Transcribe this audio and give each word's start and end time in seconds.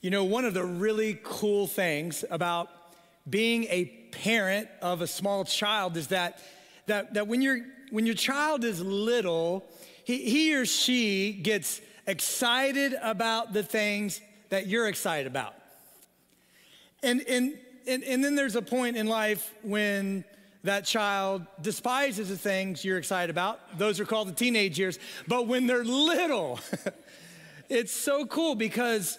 You 0.00 0.08
know, 0.08 0.24
one 0.24 0.46
of 0.46 0.54
the 0.54 0.64
really 0.64 1.20
cool 1.22 1.66
things 1.66 2.24
about 2.30 2.70
being 3.28 3.64
a 3.64 3.84
parent 4.12 4.68
of 4.80 5.02
a 5.02 5.06
small 5.06 5.44
child 5.44 5.98
is 5.98 6.06
that, 6.06 6.38
that, 6.86 7.12
that 7.14 7.28
when, 7.28 7.42
you 7.42 7.66
when 7.90 8.06
your 8.06 8.14
child 8.14 8.64
is 8.64 8.80
little, 8.80 9.66
he, 10.04 10.24
he 10.30 10.54
or 10.54 10.64
she 10.64 11.34
gets 11.34 11.82
excited 12.06 12.96
about 13.02 13.52
the 13.52 13.62
things 13.62 14.22
that 14.48 14.66
you're 14.66 14.88
excited 14.88 15.26
about. 15.26 15.54
And, 17.02 17.20
and, 17.28 17.58
and, 17.86 18.02
and 18.02 18.24
then 18.24 18.34
there's 18.34 18.56
a 18.56 18.62
point 18.62 18.96
in 18.96 19.06
life 19.06 19.52
when 19.62 20.24
that 20.64 20.86
child 20.86 21.46
despises 21.60 22.30
the 22.30 22.38
things 22.38 22.84
you're 22.86 22.98
excited 22.98 23.28
about. 23.28 23.78
Those 23.78 24.00
are 24.00 24.06
called 24.06 24.28
the 24.28 24.32
teenage 24.32 24.78
years. 24.78 24.98
But 25.28 25.46
when 25.46 25.66
they're 25.66 25.84
little, 25.84 26.58
it's 27.68 27.92
so 27.92 28.24
cool 28.24 28.54
because 28.54 29.18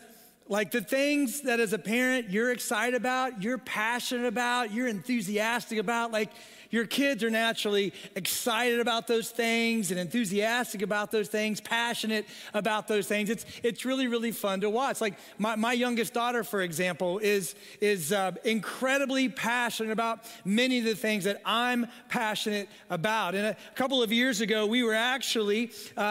like 0.51 0.69
the 0.69 0.81
things 0.81 1.43
that 1.43 1.61
as 1.61 1.71
a 1.71 1.79
parent 1.79 2.29
you're 2.29 2.51
excited 2.51 2.93
about, 2.93 3.41
you're 3.41 3.57
passionate 3.57 4.27
about, 4.27 4.73
you're 4.73 4.89
enthusiastic 4.89 5.79
about, 5.79 6.11
like 6.11 6.29
your 6.71 6.85
kids 6.85 7.23
are 7.23 7.29
naturally 7.29 7.93
excited 8.15 8.79
about 8.79 9.05
those 9.05 9.29
things 9.29 9.91
and 9.91 9.99
enthusiastic 9.99 10.81
about 10.81 11.11
those 11.11 11.27
things, 11.27 11.61
passionate 11.61 12.25
about 12.53 12.87
those 12.87 13.07
things. 13.07 13.29
It's, 13.29 13.45
it's 13.61 13.85
really, 13.85 14.07
really 14.07 14.31
fun 14.31 14.61
to 14.61 14.69
watch. 14.69 15.01
Like 15.01 15.15
my, 15.37 15.55
my 15.55 15.73
youngest 15.73 16.13
daughter, 16.13 16.43
for 16.43 16.61
example, 16.61 17.19
is, 17.19 17.55
is 17.79 18.11
uh, 18.11 18.31
incredibly 18.43 19.29
passionate 19.29 19.91
about 19.91 20.25
many 20.45 20.79
of 20.79 20.85
the 20.85 20.95
things 20.95 21.25
that 21.25 21.41
I'm 21.45 21.87
passionate 22.09 22.69
about. 22.89 23.35
And 23.35 23.47
a 23.47 23.57
couple 23.75 24.01
of 24.01 24.11
years 24.11 24.41
ago, 24.41 24.65
we 24.65 24.83
were 24.83 24.95
actually 24.95 25.71
uh, 25.97 26.01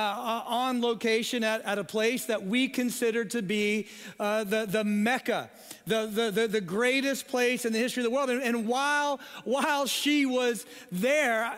on 0.47 0.81
location 0.81 1.43
at, 1.43 1.63
at 1.63 1.79
a 1.79 1.85
place 1.85 2.27
that 2.27 2.47
we 2.47 2.69
considered 2.69 3.31
to 3.31 3.43
be 3.43 3.89
uh, 4.19 4.45
the, 4.45 4.67
the 4.67 4.85
Mecca 4.85 5.51
the, 5.91 6.07
the, 6.07 6.31
the, 6.31 6.49
the 6.49 6.61
greatest 6.61 7.29
place 7.29 7.65
in 7.65 7.73
the 7.73 7.79
history 7.79 8.03
of 8.03 8.11
the 8.11 8.15
world. 8.15 8.31
And, 8.31 8.43
and 8.43 8.67
while, 8.67 9.21
while 9.45 9.87
she 9.87 10.25
was 10.25 10.50
there, 10.93 11.53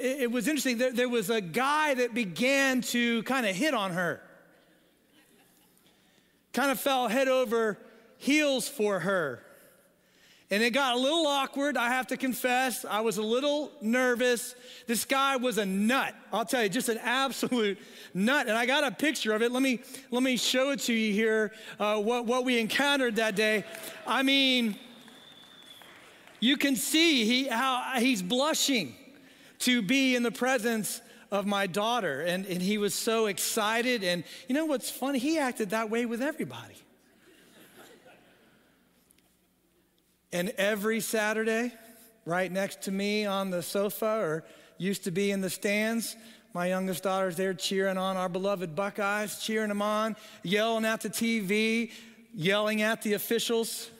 it, 0.00 0.22
it 0.22 0.30
was 0.30 0.48
interesting. 0.48 0.78
There, 0.78 0.92
there 0.92 1.08
was 1.08 1.30
a 1.30 1.40
guy 1.40 1.94
that 1.94 2.14
began 2.14 2.80
to 2.82 3.22
kind 3.24 3.46
of 3.46 3.54
hit 3.54 3.74
on 3.74 3.92
her, 3.92 4.20
kind 6.52 6.70
of 6.70 6.80
fell 6.80 7.08
head 7.08 7.28
over 7.28 7.78
heels 8.18 8.68
for 8.68 9.00
her. 9.00 9.42
And 10.50 10.62
it 10.62 10.70
got 10.70 10.94
a 10.94 10.98
little 10.98 11.26
awkward, 11.26 11.76
I 11.76 11.90
have 11.90 12.06
to 12.06 12.16
confess. 12.16 12.86
I 12.86 13.00
was 13.00 13.18
a 13.18 13.22
little 13.22 13.70
nervous. 13.82 14.54
This 14.86 15.04
guy 15.04 15.36
was 15.36 15.58
a 15.58 15.66
nut. 15.66 16.14
I'll 16.32 16.46
tell 16.46 16.62
you, 16.62 16.70
just 16.70 16.88
an 16.88 16.98
absolute 17.02 17.78
nut. 18.14 18.48
And 18.48 18.56
I 18.56 18.64
got 18.64 18.82
a 18.82 18.90
picture 18.90 19.34
of 19.34 19.42
it. 19.42 19.52
Let 19.52 19.62
me, 19.62 19.80
let 20.10 20.22
me 20.22 20.38
show 20.38 20.70
it 20.70 20.80
to 20.80 20.94
you 20.94 21.12
here, 21.12 21.52
uh, 21.78 22.00
what, 22.00 22.24
what 22.24 22.46
we 22.46 22.58
encountered 22.58 23.16
that 23.16 23.36
day. 23.36 23.62
I 24.06 24.22
mean, 24.22 24.76
you 26.40 26.56
can 26.56 26.76
see 26.76 27.24
he, 27.24 27.48
how 27.48 27.98
he's 27.98 28.22
blushing 28.22 28.94
to 29.60 29.82
be 29.82 30.14
in 30.14 30.22
the 30.22 30.30
presence 30.30 31.00
of 31.30 31.46
my 31.46 31.66
daughter. 31.66 32.22
And, 32.22 32.46
and 32.46 32.62
he 32.62 32.78
was 32.78 32.94
so 32.94 33.26
excited. 33.26 34.04
And 34.04 34.24
you 34.48 34.54
know 34.54 34.66
what's 34.66 34.90
funny? 34.90 35.18
He 35.18 35.38
acted 35.38 35.70
that 35.70 35.90
way 35.90 36.06
with 36.06 36.22
everybody. 36.22 36.74
And 40.30 40.50
every 40.58 41.00
Saturday, 41.00 41.72
right 42.26 42.52
next 42.52 42.82
to 42.82 42.92
me 42.92 43.24
on 43.24 43.50
the 43.50 43.62
sofa 43.62 44.20
or 44.20 44.44
used 44.76 45.04
to 45.04 45.10
be 45.10 45.30
in 45.30 45.40
the 45.40 45.48
stands, 45.48 46.16
my 46.52 46.66
youngest 46.66 47.02
daughter's 47.02 47.36
there 47.36 47.54
cheering 47.54 47.96
on 47.96 48.16
our 48.16 48.28
beloved 48.28 48.74
Buckeyes, 48.74 49.40
cheering 49.40 49.68
them 49.68 49.80
on, 49.80 50.16
yelling 50.42 50.84
at 50.84 51.00
the 51.00 51.08
TV, 51.08 51.92
yelling 52.34 52.82
at 52.82 53.02
the 53.02 53.14
officials. 53.14 53.90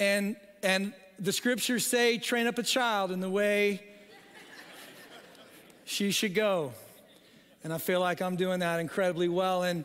And, 0.00 0.36
and 0.62 0.92
the 1.18 1.32
scriptures 1.32 1.86
say, 1.86 2.18
train 2.18 2.46
up 2.46 2.58
a 2.58 2.62
child 2.62 3.10
in 3.10 3.20
the 3.20 3.30
way 3.30 3.82
she 5.84 6.10
should 6.10 6.34
go. 6.34 6.72
And 7.64 7.72
I 7.72 7.78
feel 7.78 8.00
like 8.00 8.20
I'm 8.20 8.36
doing 8.36 8.60
that 8.60 8.80
incredibly 8.80 9.28
well. 9.28 9.64
And 9.64 9.84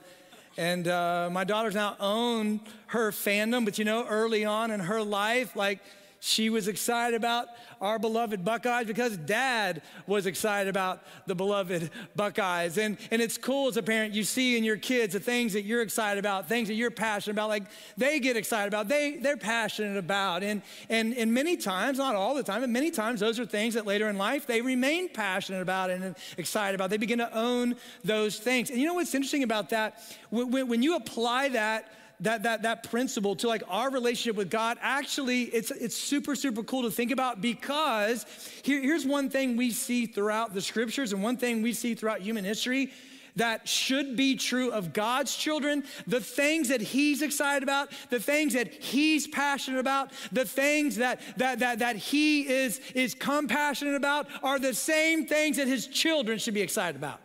and 0.56 0.88
uh, 0.88 1.30
my 1.32 1.44
daughter's 1.46 1.74
now 1.74 1.96
own 2.00 2.60
her 2.88 3.12
fandom, 3.12 3.66
but 3.66 3.80
you 3.80 3.86
know, 3.86 4.06
early 4.06 4.46
on 4.46 4.70
in 4.70 4.82
her 4.82 5.02
life, 5.02 5.56
like 5.56 5.80
she 6.26 6.50
was 6.50 6.70
excited 6.70 7.18
about 7.18 7.50
our 7.82 8.00
beloved 8.00 8.46
Buckeyes 8.46 8.88
because 8.88 9.18
dad 9.18 9.82
was 10.08 10.26
excited 10.26 10.70
about 10.70 11.04
the 11.26 11.36
beloved 11.36 11.90
Buckeyes. 12.16 12.78
And, 12.78 12.98
and 13.12 13.22
it's 13.22 13.38
cool 13.38 13.68
as 13.68 13.76
a 13.76 13.84
parent, 13.84 14.14
you 14.14 14.24
see 14.24 14.58
in 14.58 14.64
your 14.64 14.78
kids 14.78 15.12
the 15.12 15.20
things 15.20 15.52
that 15.52 15.64
you're 15.64 15.82
excited 15.82 16.20
about, 16.20 16.48
things 16.48 16.70
that 16.70 16.76
you're 16.76 16.92
passionate 16.92 17.34
about, 17.34 17.50
like 17.50 17.64
they 17.98 18.22
get 18.22 18.38
excited 18.38 18.70
about, 18.70 18.88
they, 18.88 19.18
they're 19.18 19.36
passionate 19.36 19.98
about. 19.98 20.44
And, 20.44 20.62
and, 20.88 21.14
and 21.14 21.34
many 21.34 21.58
times, 21.58 21.98
not 21.98 22.16
all 22.16 22.36
the 22.36 22.44
time, 22.44 22.62
but 22.62 22.70
many 22.70 22.90
times, 22.90 23.20
those 23.20 23.38
are 23.38 23.46
things 23.46 23.74
that 23.74 23.86
later 23.86 24.08
in 24.08 24.18
life 24.18 24.48
they 24.48 24.62
remain 24.62 25.10
passionate 25.10 25.62
about 25.62 25.90
and 25.90 26.16
excited 26.38 26.76
about. 26.76 26.90
They 26.90 26.96
begin 26.96 27.20
to 27.20 27.38
own 27.38 27.76
those 28.06 28.40
things. 28.40 28.70
And 28.70 28.80
you 28.80 28.88
know 28.88 28.94
what's 28.94 29.14
interesting 29.14 29.44
about 29.44 29.72
that? 29.72 30.02
When, 30.30 30.70
when 30.70 30.82
you 30.82 30.96
apply 30.96 31.50
that, 31.50 31.92
that, 32.24 32.44
that, 32.44 32.62
that 32.64 32.90
principle 32.90 33.36
to 33.38 33.48
like 33.48 33.64
our 33.68 33.92
relationship 33.92 34.36
with 34.36 34.50
God, 34.50 34.78
actually, 34.82 35.44
it's, 35.44 35.72
it's 35.72 35.96
super, 35.96 36.36
super 36.36 36.64
cool 36.64 36.84
to 36.84 36.92
think 36.92 37.12
about 37.12 37.42
because 37.42 38.26
here, 38.64 38.82
here's 38.82 39.06
one 39.06 39.30
thing 39.30 39.58
we 39.58 39.72
see 39.72 40.06
throughout 40.06 40.54
the 40.54 40.62
scriptures 40.62 41.14
and 41.14 41.22
one 41.22 41.38
thing 41.38 41.62
we 41.62 41.74
see 41.74 41.96
throughout 41.96 42.22
human 42.22 42.46
history 42.46 42.92
that 43.36 43.68
should 43.68 44.16
be 44.16 44.36
true 44.36 44.72
of 44.72 44.94
God's 44.94 45.36
children, 45.36 45.84
the 46.06 46.22
things 46.22 46.70
that 46.70 46.82
he's 46.82 47.22
excited 47.22 47.64
about, 47.64 47.92
the 48.10 48.20
things 48.20 48.54
that 48.54 48.72
he's 48.72 49.28
passionate 49.28 49.80
about, 49.80 50.12
the 50.32 50.46
things 50.46 50.98
that 50.98 51.20
that 51.38 51.60
that, 51.60 51.80
that 51.80 51.96
he 51.96 52.48
is 52.48 52.80
is 52.94 53.16
compassionate 53.16 53.96
about 53.96 54.28
are 54.44 54.60
the 54.60 54.74
same 54.74 55.26
things 55.26 55.58
that 55.58 55.68
his 55.68 55.88
children 55.88 56.38
should 56.38 56.54
be 56.54 56.62
excited 56.62 56.96
about. 56.96 57.20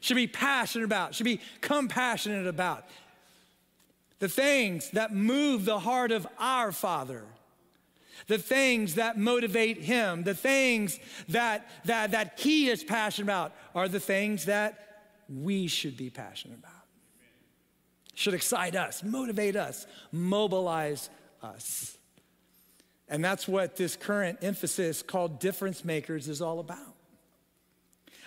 Should 0.00 0.14
be 0.14 0.28
passionate 0.28 0.84
about, 0.84 1.14
should 1.14 1.24
be 1.24 1.40
compassionate 1.60 2.46
about 2.46 2.84
the 4.20 4.28
things 4.28 4.90
that 4.90 5.12
move 5.12 5.64
the 5.64 5.80
heart 5.80 6.12
of 6.12 6.26
our 6.38 6.70
Father, 6.70 7.24
the 8.28 8.38
things 8.38 8.94
that 8.94 9.18
motivate 9.18 9.78
Him, 9.78 10.22
the 10.22 10.34
things 10.34 11.00
that, 11.28 11.68
that, 11.86 12.12
that 12.12 12.38
He 12.38 12.68
is 12.68 12.84
passionate 12.84 13.26
about 13.26 13.52
are 13.74 13.88
the 13.88 13.98
things 13.98 14.44
that 14.44 15.02
we 15.28 15.66
should 15.66 15.96
be 15.96 16.10
passionate 16.10 16.58
about. 16.58 16.70
Should 18.14 18.34
excite 18.34 18.76
us, 18.76 19.02
motivate 19.02 19.56
us, 19.56 19.86
mobilize 20.12 21.08
us. 21.42 21.96
And 23.08 23.24
that's 23.24 23.48
what 23.48 23.76
this 23.76 23.96
current 23.96 24.38
emphasis 24.42 25.02
called 25.02 25.40
difference 25.40 25.84
makers 25.84 26.28
is 26.28 26.42
all 26.42 26.60
about 26.60 26.94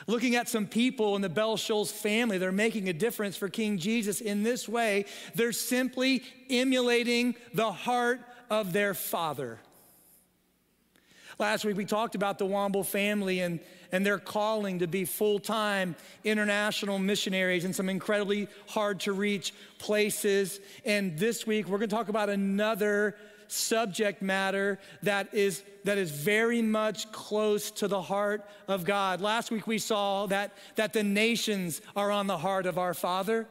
looking 0.08 0.36
at 0.36 0.50
some 0.50 0.66
people 0.66 1.16
in 1.16 1.22
the 1.22 1.30
Bell 1.30 1.58
Shoals 1.58 1.92
family 1.92 2.38
They're 2.38 2.52
making 2.52 2.90
a 2.90 2.94
difference 2.94 3.38
for 3.38 3.50
King 3.50 3.78
Jesus 3.78 4.22
in 4.22 4.44
this 4.44 4.68
way. 4.68 5.06
They're 5.36 5.52
simply 5.52 6.24
emulating 6.50 7.36
the 7.54 7.72
heart 7.72 8.22
of 8.50 8.74
their 8.74 8.94
father. 8.94 9.60
Last 11.40 11.66
week 11.66 11.78
we 11.78 11.86
talked 11.86 12.16
about 12.16 12.38
the 12.38 12.46
Womble 12.46 12.86
family 12.86 13.40
and, 13.40 13.60
and 13.92 14.06
their 14.06 14.20
calling 14.20 14.80
to 14.80 14.88
be 14.88 15.04
full 15.04 15.40
time 15.40 15.96
international 16.24 17.00
missionaries 17.00 17.66
in 17.66 17.74
some 17.74 17.90
incredibly 17.90 18.48
hard 18.68 19.00
to 19.02 19.14
reach 19.14 19.54
places. 19.80 20.60
And 20.86 21.18
this 21.18 21.48
week 21.48 21.68
we're 21.68 21.80
going 21.80 21.90
to 21.90 21.96
talk 21.96 22.10
about 22.10 22.30
another 22.30 23.16
subject 23.54 24.22
matter 24.22 24.80
that 25.04 25.34
is, 25.34 25.64
that 25.84 25.98
is 25.98 26.12
very 26.12 26.62
much 26.62 27.12
close 27.12 27.72
to 27.72 27.88
the 27.88 28.02
heart 28.02 28.46
of 28.68 28.84
God. 28.84 29.22
Last 29.22 29.52
week 29.52 29.68
we 29.68 29.78
saw 29.78 30.26
that, 30.28 30.54
that 30.76 30.94
the 30.94 31.04
nations 31.04 31.82
are 31.96 32.12
on 32.12 32.28
the 32.28 32.38
heart 32.38 32.66
of 32.66 32.78
our 32.78 32.94
Father. 32.94 33.48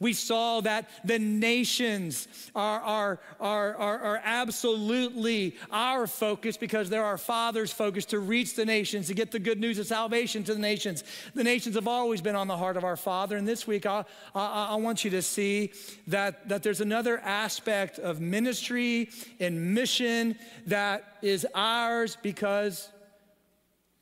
We 0.00 0.14
saw 0.14 0.62
that 0.62 0.88
the 1.04 1.18
nations 1.18 2.26
are, 2.54 2.80
are, 2.80 3.20
are, 3.38 3.76
are, 3.76 3.98
are 3.98 4.20
absolutely 4.24 5.56
our 5.70 6.06
focus 6.06 6.56
because 6.56 6.88
they're 6.88 7.04
our 7.04 7.18
Father's 7.18 7.70
focus 7.70 8.06
to 8.06 8.18
reach 8.18 8.56
the 8.56 8.64
nations, 8.64 9.08
to 9.08 9.14
get 9.14 9.30
the 9.30 9.38
good 9.38 9.60
news 9.60 9.78
of 9.78 9.86
salvation 9.86 10.42
to 10.44 10.54
the 10.54 10.60
nations. 10.60 11.04
The 11.34 11.44
nations 11.44 11.74
have 11.74 11.86
always 11.86 12.22
been 12.22 12.34
on 12.34 12.48
the 12.48 12.56
heart 12.56 12.78
of 12.78 12.84
our 12.84 12.96
Father. 12.96 13.36
And 13.36 13.46
this 13.46 13.66
week, 13.66 13.84
I, 13.84 14.06
I, 14.34 14.68
I 14.70 14.74
want 14.76 15.04
you 15.04 15.10
to 15.10 15.20
see 15.20 15.72
that, 16.06 16.48
that 16.48 16.62
there's 16.62 16.80
another 16.80 17.18
aspect 17.18 17.98
of 17.98 18.22
ministry 18.22 19.10
and 19.38 19.74
mission 19.74 20.34
that 20.66 21.18
is 21.20 21.46
ours 21.54 22.16
because 22.22 22.88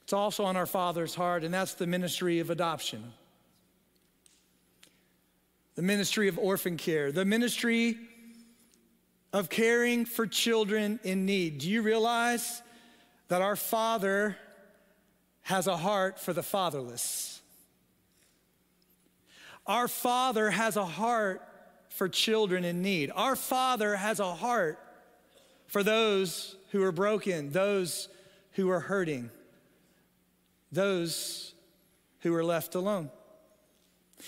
it's 0.05 0.13
also 0.13 0.45
on 0.45 0.57
our 0.57 0.67
Father's 0.67 1.17
heart, 1.17 1.43
and 1.43 1.53
that's 1.53 1.75
the 1.75 1.89
ministry 1.89 2.39
of 2.39 2.51
adoption 2.51 3.13
the 5.79 5.85
ministry 5.85 6.27
of 6.27 6.37
orphan 6.41 6.77
care, 6.77 7.13
the 7.13 7.25
ministry 7.25 7.97
of 9.33 9.49
caring 9.49 10.05
for 10.05 10.27
children 10.27 10.99
in 11.05 11.25
need. 11.25 11.59
Do 11.59 11.71
you 11.71 11.83
realize 11.83 12.65
that 13.29 13.43
our 13.43 13.55
Father 13.55 14.37
has 15.43 15.69
a 15.69 15.77
heart 15.77 16.19
for 16.19 16.33
the 16.33 16.43
fatherless? 16.43 17.41
Our 19.69 19.87
Father 19.87 20.51
has 20.51 20.77
a 20.77 20.85
heart 20.85 21.47
for 21.91 22.09
children 22.09 22.65
in 22.65 22.83
need. 22.83 23.13
Our 23.15 23.37
Father 23.37 23.95
has 23.95 24.19
a 24.19 24.35
heart 24.35 24.81
for 25.69 25.85
those 25.85 26.57
who 26.73 26.83
are 26.83 26.91
broken, 26.91 27.53
those 27.53 28.09
who 28.55 28.69
are 28.69 28.81
hurting, 28.81 29.31
those 30.73 31.55
who 32.23 32.35
are 32.35 32.43
left 32.43 32.75
alone. 32.75 33.11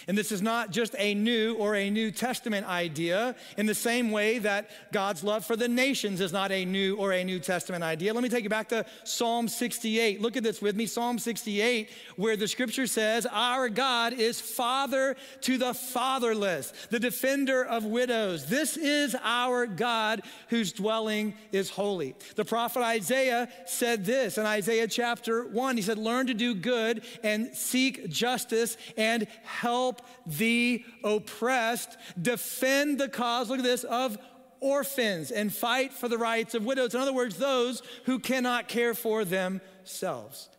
And 0.07 0.17
this 0.17 0.33
is 0.33 0.41
not 0.41 0.71
just 0.71 0.95
a 0.99 1.15
new 1.15 1.55
or 1.57 1.75
a 1.75 1.91
New 1.91 2.11
Testament 2.11 2.67
idea 2.67 3.35
in 3.57 3.67
the 3.67 3.75
same 3.75 4.11
way 4.11 4.39
that 4.39 4.71
God's 4.93 5.25
love 5.25 5.45
for 5.45 5.57
the 5.57 5.69
nations 5.69 6.21
is 6.21 6.33
not 6.33 6.53
a 6.53 6.65
new 6.65 6.97
or 6.97 7.13
a 7.13 7.25
New 7.25 7.41
Testament 7.41 7.83
idea. 7.83 8.15
Let 8.15 8.23
me 8.23 8.29
take 8.29 8.45
you 8.45 8.51
back 8.51 8.69
to 8.69 8.87
Psalm 9.05 9.49
68. 9.49 10.21
Look 10.21 10.37
at 10.37 10.43
this 10.43 10.63
with 10.63 10.77
me 10.77 10.87
Psalm 10.87 11.19
68, 11.19 11.91
where 12.17 12.37
the 12.37 12.49
scripture 12.49 12.87
says, 12.87 13.27
Our 13.31 13.69
God 13.69 14.13
is 14.13 14.41
father 14.41 15.17
to 15.43 15.59
the 15.59 15.75
fatherless, 15.75 16.73
the 16.91 17.01
defender 17.01 17.65
of 17.65 17.85
widows. 17.85 18.47
This 18.47 18.77
is 18.77 19.17
our 19.23 19.67
God 19.67 20.23
whose 20.49 20.73
dwelling 20.73 21.35
is 21.53 21.71
holy. 21.71 22.15
The 22.37 22.45
prophet 22.45 22.83
Isaiah 22.83 23.49
said 23.67 24.05
this 24.05 24.39
in 24.39 24.47
Isaiah 24.47 24.89
chapter 24.89 25.45
1. 25.45 25.77
He 25.77 25.83
said, 25.83 25.99
Learn 25.99 26.29
to 26.29 26.35
do 26.35 26.55
good 26.55 27.03
and 27.23 27.55
seek 27.55 28.09
justice 28.09 28.77
and 28.97 29.27
help 29.43 29.80
help 29.81 30.03
the 30.27 30.85
oppressed, 31.03 31.97
defend 32.21 32.99
the 32.99 33.09
cause, 33.09 33.49
look 33.49 33.59
at 33.59 33.65
this, 33.65 33.85
of 33.85 34.19
orphans, 34.61 35.31
and 35.31 35.53
fight 35.53 35.93
for 35.93 36.09
the 36.09 36.19
rights 36.19 36.55
of 36.55 36.65
widows. 36.65 36.94
In 36.94 37.00
other 37.00 37.12
words, 37.15 37.37
those 37.37 37.82
who 38.05 38.19
cannot 38.19 38.69
care 38.69 38.94
for 38.94 39.25
themselves. 39.25 40.50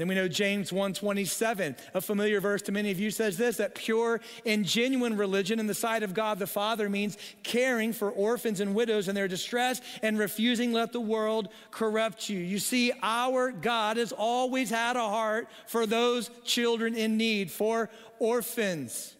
Then 0.00 0.08
we 0.08 0.14
know 0.14 0.28
James 0.28 0.70
1:27, 0.70 1.76
a 1.92 2.00
familiar 2.00 2.40
verse 2.40 2.62
to 2.62 2.72
many 2.72 2.90
of 2.90 2.98
you 2.98 3.10
says 3.10 3.36
this 3.36 3.58
that 3.58 3.74
pure 3.74 4.22
and 4.46 4.64
genuine 4.64 5.14
religion 5.14 5.60
in 5.60 5.66
the 5.66 5.74
sight 5.74 6.02
of 6.02 6.14
God 6.14 6.38
the 6.38 6.46
Father 6.46 6.88
means 6.88 7.18
caring 7.42 7.92
for 7.92 8.10
orphans 8.10 8.60
and 8.60 8.74
widows 8.74 9.08
in 9.08 9.14
their 9.14 9.28
distress 9.28 9.82
and 10.00 10.18
refusing 10.18 10.72
let 10.72 10.92
the 10.92 11.00
world 11.02 11.50
corrupt 11.70 12.30
you. 12.30 12.38
You 12.38 12.58
see 12.58 12.92
our 13.02 13.52
God 13.52 13.98
has 13.98 14.10
always 14.10 14.70
had 14.70 14.96
a 14.96 15.00
heart 15.00 15.48
for 15.66 15.84
those 15.84 16.30
children 16.44 16.94
in 16.94 17.18
need, 17.18 17.50
for 17.50 17.90
orphans, 18.18 19.14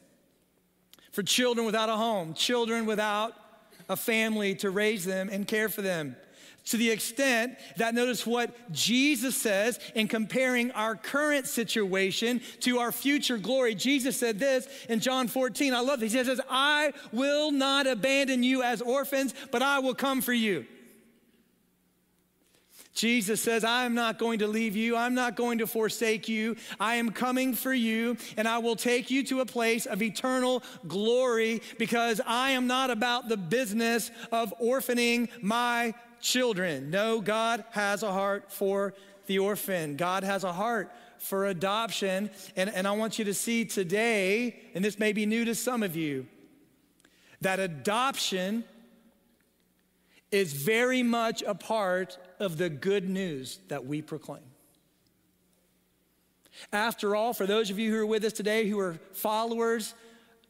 for 1.12 1.22
children 1.22 1.66
without 1.66 1.90
a 1.90 1.96
home, 1.96 2.32
children 2.32 2.86
without 2.86 3.34
a 3.90 3.96
family 3.96 4.54
to 4.54 4.70
raise 4.70 5.04
them 5.04 5.28
and 5.30 5.46
care 5.46 5.68
for 5.68 5.82
them. 5.82 6.16
To 6.70 6.76
the 6.76 6.90
extent 6.90 7.58
that 7.78 7.94
notice 7.94 8.24
what 8.24 8.54
Jesus 8.70 9.36
says 9.36 9.80
in 9.96 10.06
comparing 10.06 10.70
our 10.70 10.94
current 10.94 11.48
situation 11.48 12.40
to 12.60 12.78
our 12.78 12.92
future 12.92 13.38
glory. 13.38 13.74
Jesus 13.74 14.16
said 14.16 14.38
this 14.38 14.68
in 14.88 15.00
John 15.00 15.26
14. 15.26 15.74
I 15.74 15.80
love 15.80 15.98
this. 15.98 16.12
He 16.12 16.22
says, 16.22 16.40
I 16.48 16.92
will 17.10 17.50
not 17.50 17.88
abandon 17.88 18.44
you 18.44 18.62
as 18.62 18.82
orphans, 18.82 19.34
but 19.50 19.62
I 19.62 19.80
will 19.80 19.96
come 19.96 20.20
for 20.20 20.32
you. 20.32 20.64
Jesus 22.94 23.42
says, 23.42 23.64
I 23.64 23.84
am 23.84 23.94
not 23.94 24.18
going 24.18 24.38
to 24.40 24.46
leave 24.46 24.76
you. 24.76 24.96
I'm 24.96 25.14
not 25.14 25.34
going 25.34 25.58
to 25.58 25.66
forsake 25.66 26.28
you. 26.28 26.56
I 26.78 26.96
am 26.96 27.10
coming 27.10 27.54
for 27.54 27.72
you, 27.74 28.16
and 28.36 28.46
I 28.46 28.58
will 28.58 28.76
take 28.76 29.10
you 29.10 29.24
to 29.24 29.40
a 29.40 29.46
place 29.46 29.86
of 29.86 30.02
eternal 30.02 30.62
glory 30.86 31.62
because 31.78 32.20
I 32.24 32.50
am 32.50 32.66
not 32.66 32.90
about 32.90 33.28
the 33.28 33.36
business 33.36 34.10
of 34.30 34.54
orphaning 34.60 35.30
my 35.40 35.94
children. 36.20 36.90
No, 36.90 37.20
God 37.20 37.64
has 37.70 38.02
a 38.02 38.12
heart 38.12 38.52
for 38.52 38.94
the 39.26 39.38
orphan, 39.38 39.96
God 39.96 40.24
has 40.24 40.44
a 40.44 40.52
heart 40.52 40.90
for 41.18 41.46
adoption. 41.46 42.30
And, 42.56 42.70
and 42.70 42.88
I 42.88 42.92
want 42.92 43.18
you 43.18 43.24
to 43.26 43.34
see 43.34 43.64
today, 43.64 44.60
and 44.74 44.84
this 44.84 44.98
may 44.98 45.12
be 45.12 45.26
new 45.26 45.44
to 45.44 45.54
some 45.54 45.82
of 45.82 45.94
you, 45.94 46.26
that 47.40 47.60
adoption 47.60 48.64
is 50.30 50.52
very 50.52 51.02
much 51.02 51.42
a 51.42 51.54
part 51.54 52.18
of 52.38 52.56
the 52.56 52.68
good 52.68 53.08
news 53.08 53.58
that 53.68 53.86
we 53.86 54.02
proclaim. 54.02 54.42
After 56.72 57.16
all, 57.16 57.32
for 57.32 57.46
those 57.46 57.70
of 57.70 57.78
you 57.78 57.90
who 57.90 57.98
are 57.98 58.06
with 58.06 58.24
us 58.24 58.32
today 58.32 58.68
who 58.68 58.78
are 58.78 58.98
followers 59.12 59.94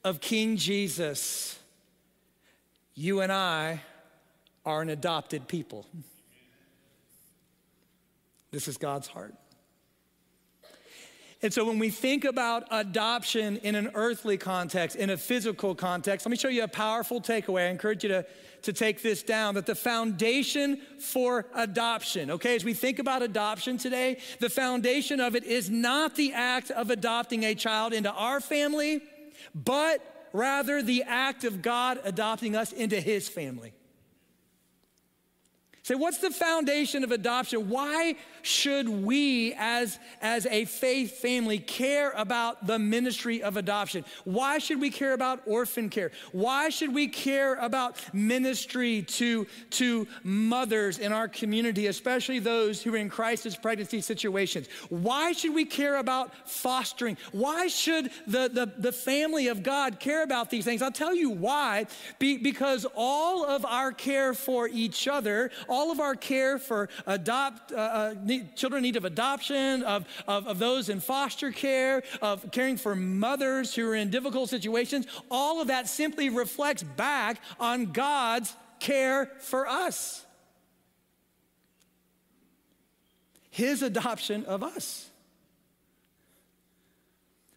of 0.04 0.20
King 0.20 0.56
Jesus, 0.56 1.58
you 2.94 3.20
and 3.20 3.30
I 3.30 3.82
are 4.70 4.82
an 4.82 4.88
adopted 4.88 5.48
people. 5.48 5.84
This 8.52 8.68
is 8.68 8.76
God's 8.76 9.08
heart. 9.08 9.34
And 11.42 11.52
so 11.52 11.64
when 11.64 11.78
we 11.78 11.90
think 11.90 12.24
about 12.24 12.64
adoption 12.70 13.56
in 13.58 13.74
an 13.74 13.90
earthly 13.94 14.36
context, 14.36 14.96
in 14.96 15.10
a 15.10 15.16
physical 15.16 15.74
context, 15.74 16.26
let 16.26 16.30
me 16.30 16.36
show 16.36 16.48
you 16.48 16.62
a 16.64 16.68
powerful 16.68 17.20
takeaway. 17.20 17.66
I 17.66 17.70
encourage 17.70 18.04
you 18.04 18.10
to, 18.10 18.26
to 18.62 18.72
take 18.72 19.02
this 19.02 19.22
down 19.22 19.54
that 19.54 19.66
the 19.66 19.74
foundation 19.74 20.80
for 20.98 21.46
adoption, 21.54 22.30
okay, 22.32 22.54
as 22.54 22.64
we 22.64 22.74
think 22.74 22.98
about 22.98 23.22
adoption 23.22 23.78
today, 23.78 24.18
the 24.38 24.50
foundation 24.50 25.18
of 25.18 25.34
it 25.34 25.44
is 25.44 25.70
not 25.70 26.14
the 26.14 26.34
act 26.34 26.70
of 26.70 26.90
adopting 26.90 27.42
a 27.44 27.54
child 27.54 27.94
into 27.94 28.12
our 28.12 28.40
family, 28.40 29.00
but 29.54 30.28
rather 30.32 30.82
the 30.82 31.02
act 31.04 31.44
of 31.44 31.62
God 31.62 31.98
adopting 32.04 32.54
us 32.54 32.72
into 32.72 33.00
his 33.00 33.28
family. 33.28 33.72
Say, 35.90 35.96
what's 35.96 36.18
the 36.18 36.30
foundation 36.30 37.02
of 37.02 37.10
adoption? 37.10 37.68
Why 37.68 38.14
should 38.42 38.88
we, 38.88 39.54
as, 39.58 39.98
as 40.22 40.46
a 40.46 40.64
faith 40.64 41.18
family, 41.18 41.58
care 41.58 42.12
about 42.12 42.64
the 42.64 42.78
ministry 42.78 43.42
of 43.42 43.56
adoption? 43.56 44.04
Why 44.22 44.58
should 44.58 44.80
we 44.80 44.90
care 44.90 45.14
about 45.14 45.42
orphan 45.46 45.90
care? 45.90 46.12
Why 46.30 46.68
should 46.68 46.94
we 46.94 47.08
care 47.08 47.54
about 47.56 47.96
ministry 48.14 49.02
to, 49.02 49.48
to 49.70 50.06
mothers 50.22 51.00
in 51.00 51.12
our 51.12 51.26
community, 51.26 51.88
especially 51.88 52.38
those 52.38 52.80
who 52.80 52.94
are 52.94 52.98
in 52.98 53.08
crisis 53.08 53.56
pregnancy 53.56 54.00
situations? 54.00 54.68
Why 54.90 55.32
should 55.32 55.54
we 55.54 55.64
care 55.64 55.96
about 55.96 56.48
fostering? 56.48 57.16
Why 57.32 57.66
should 57.66 58.12
the, 58.28 58.48
the, 58.48 58.72
the 58.78 58.92
family 58.92 59.48
of 59.48 59.64
God 59.64 59.98
care 59.98 60.22
about 60.22 60.50
these 60.50 60.64
things? 60.64 60.82
I'll 60.82 60.92
tell 60.92 61.16
you 61.16 61.30
why. 61.30 61.86
Be, 62.20 62.36
because 62.38 62.86
all 62.94 63.44
of 63.44 63.66
our 63.66 63.90
care 63.90 64.34
for 64.34 64.68
each 64.68 65.08
other, 65.08 65.50
all 65.68 65.79
all 65.80 65.90
of 65.90 65.98
our 65.98 66.14
care 66.14 66.58
for 66.58 66.90
adopt, 67.06 67.72
uh, 67.72 67.76
uh 67.76 68.14
children 68.54 68.80
in 68.80 68.82
need 68.82 68.96
of 68.96 69.06
adoption, 69.06 69.82
of, 69.82 70.04
of, 70.28 70.46
of 70.46 70.58
those 70.58 70.90
in 70.90 71.00
foster 71.00 71.50
care, 71.50 72.02
of 72.20 72.50
caring 72.50 72.76
for 72.76 72.94
mothers 72.94 73.74
who 73.74 73.88
are 73.88 73.94
in 73.94 74.10
difficult 74.10 74.50
situations, 74.50 75.06
all 75.30 75.62
of 75.62 75.68
that 75.68 75.88
simply 75.88 76.28
reflects 76.28 76.82
back 76.82 77.40
on 77.58 77.92
God's 77.92 78.54
care 78.78 79.30
for 79.38 79.66
us. 79.66 80.26
His 83.48 83.82
adoption 83.82 84.44
of 84.44 84.62
us. 84.62 85.08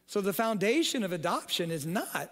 So 0.08 0.22
the 0.22 0.32
foundation 0.32 1.04
of 1.04 1.12
adoption 1.12 1.72
is 1.72 1.86
not 1.86 2.32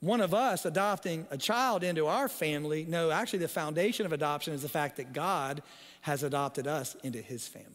one 0.00 0.22
of 0.22 0.32
us 0.32 0.64
adopting 0.64 1.26
a 1.30 1.36
child 1.36 1.84
into 1.84 2.06
our 2.06 2.28
family. 2.28 2.86
No, 2.88 3.10
actually, 3.10 3.40
the 3.40 3.48
foundation 3.48 4.06
of 4.06 4.12
adoption 4.12 4.54
is 4.54 4.62
the 4.62 4.68
fact 4.68 4.96
that 4.96 5.12
God 5.12 5.62
has 6.00 6.22
adopted 6.22 6.66
us 6.66 6.96
into 7.02 7.20
his 7.20 7.46
family. 7.46 7.68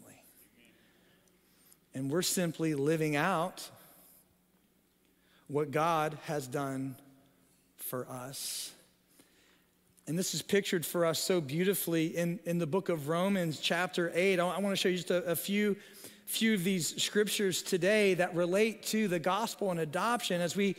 And 1.94 2.10
we're 2.10 2.22
simply 2.22 2.74
living 2.74 3.16
out 3.16 3.70
what 5.46 5.70
God 5.70 6.18
has 6.24 6.46
done 6.46 6.96
for 7.76 8.06
us. 8.10 8.72
And 10.08 10.18
this 10.18 10.34
is 10.34 10.42
pictured 10.42 10.84
for 10.84 11.04
us 11.04 11.18
so 11.18 11.40
beautifully 11.40 12.16
in, 12.16 12.38
in 12.44 12.58
the 12.58 12.66
book 12.66 12.88
of 12.88 13.08
Romans, 13.08 13.60
chapter 13.60 14.10
8. 14.14 14.38
I, 14.38 14.58
want 14.58 14.72
to 14.72 14.76
show 14.76 14.88
you 14.88 14.96
just 14.96 15.10
a, 15.10 15.24
a 15.24 15.36
few, 15.36 15.76
few 16.26 16.54
of 16.54 16.64
these 16.64 17.00
scriptures 17.02 17.62
today 17.62 18.14
that 18.14 18.34
relate 18.34 18.82
to 18.84 19.08
the 19.08 19.18
gospel 19.18 19.70
and 19.70 19.80
adoption 19.80 20.40
as 20.40 20.54
we 20.54 20.76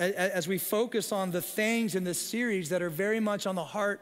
as 0.00 0.48
we 0.48 0.56
focus 0.56 1.12
on 1.12 1.30
the 1.30 1.42
things 1.42 1.94
in 1.94 2.04
this 2.04 2.20
series 2.20 2.70
that 2.70 2.80
are 2.80 2.90
very 2.90 3.20
much 3.20 3.46
on 3.46 3.54
the 3.54 3.64
heart 3.64 4.00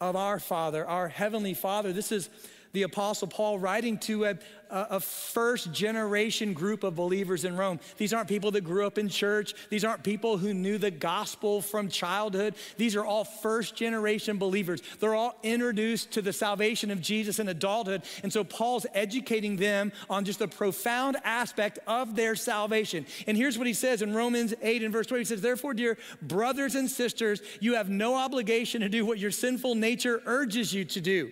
of 0.00 0.16
our 0.16 0.38
Father, 0.38 0.86
our 0.86 1.08
Heavenly 1.08 1.54
Father. 1.54 1.92
This 1.92 2.10
is 2.10 2.30
the 2.74 2.82
Apostle 2.82 3.28
Paul 3.28 3.60
writing 3.60 3.98
to 3.98 4.24
a, 4.24 4.36
a, 4.68 4.98
first 4.98 5.72
generation 5.72 6.52
group 6.52 6.82
of 6.82 6.96
believers 6.96 7.44
in 7.44 7.56
Rome. 7.56 7.78
These 7.98 8.12
aren't 8.12 8.28
people 8.28 8.50
that 8.50 8.62
grew 8.62 8.84
up 8.84 8.98
in 8.98 9.08
church, 9.08 9.54
these 9.70 9.84
aren't 9.84 10.02
people 10.02 10.38
who 10.38 10.52
knew 10.52 10.76
the 10.76 10.90
gospel 10.90 11.62
from 11.62 11.88
childhood. 11.88 12.56
These 12.76 12.96
are 12.96 13.04
all 13.04 13.24
first 13.24 13.76
generation 13.76 14.38
believers. 14.38 14.82
They're 14.98 15.14
all 15.14 15.38
introduced 15.44 16.10
to 16.12 16.22
the 16.22 16.32
salvation 16.32 16.90
of 16.90 17.00
Jesus 17.00 17.38
in 17.38 17.48
adulthood. 17.48 18.02
And 18.24 18.32
so 18.32 18.42
Paul's 18.42 18.86
educating 18.92 19.54
them 19.56 19.92
on 20.10 20.24
just 20.24 20.40
the 20.40 20.48
profound 20.48 21.16
aspect 21.22 21.78
of 21.86 22.16
their 22.16 22.34
salvation. 22.34 23.06
And 23.28 23.36
here's 23.36 23.56
what 23.56 23.68
he 23.68 23.74
says 23.74 24.02
in 24.02 24.12
Romans 24.12 24.52
8 24.60 24.82
and 24.82 24.92
verse 24.92 25.06
20 25.06 25.20
he 25.20 25.24
says, 25.24 25.40
Therefore, 25.40 25.74
dear 25.74 25.96
brothers 26.20 26.74
and 26.74 26.90
sisters, 26.90 27.40
you 27.60 27.76
have 27.76 27.88
no 27.88 28.16
obligation 28.16 28.80
to 28.80 28.88
do 28.88 29.06
what 29.06 29.20
your 29.20 29.30
sinful 29.30 29.76
nature 29.76 30.20
urges 30.26 30.74
you 30.74 30.84
to 30.86 31.00
do. 31.00 31.30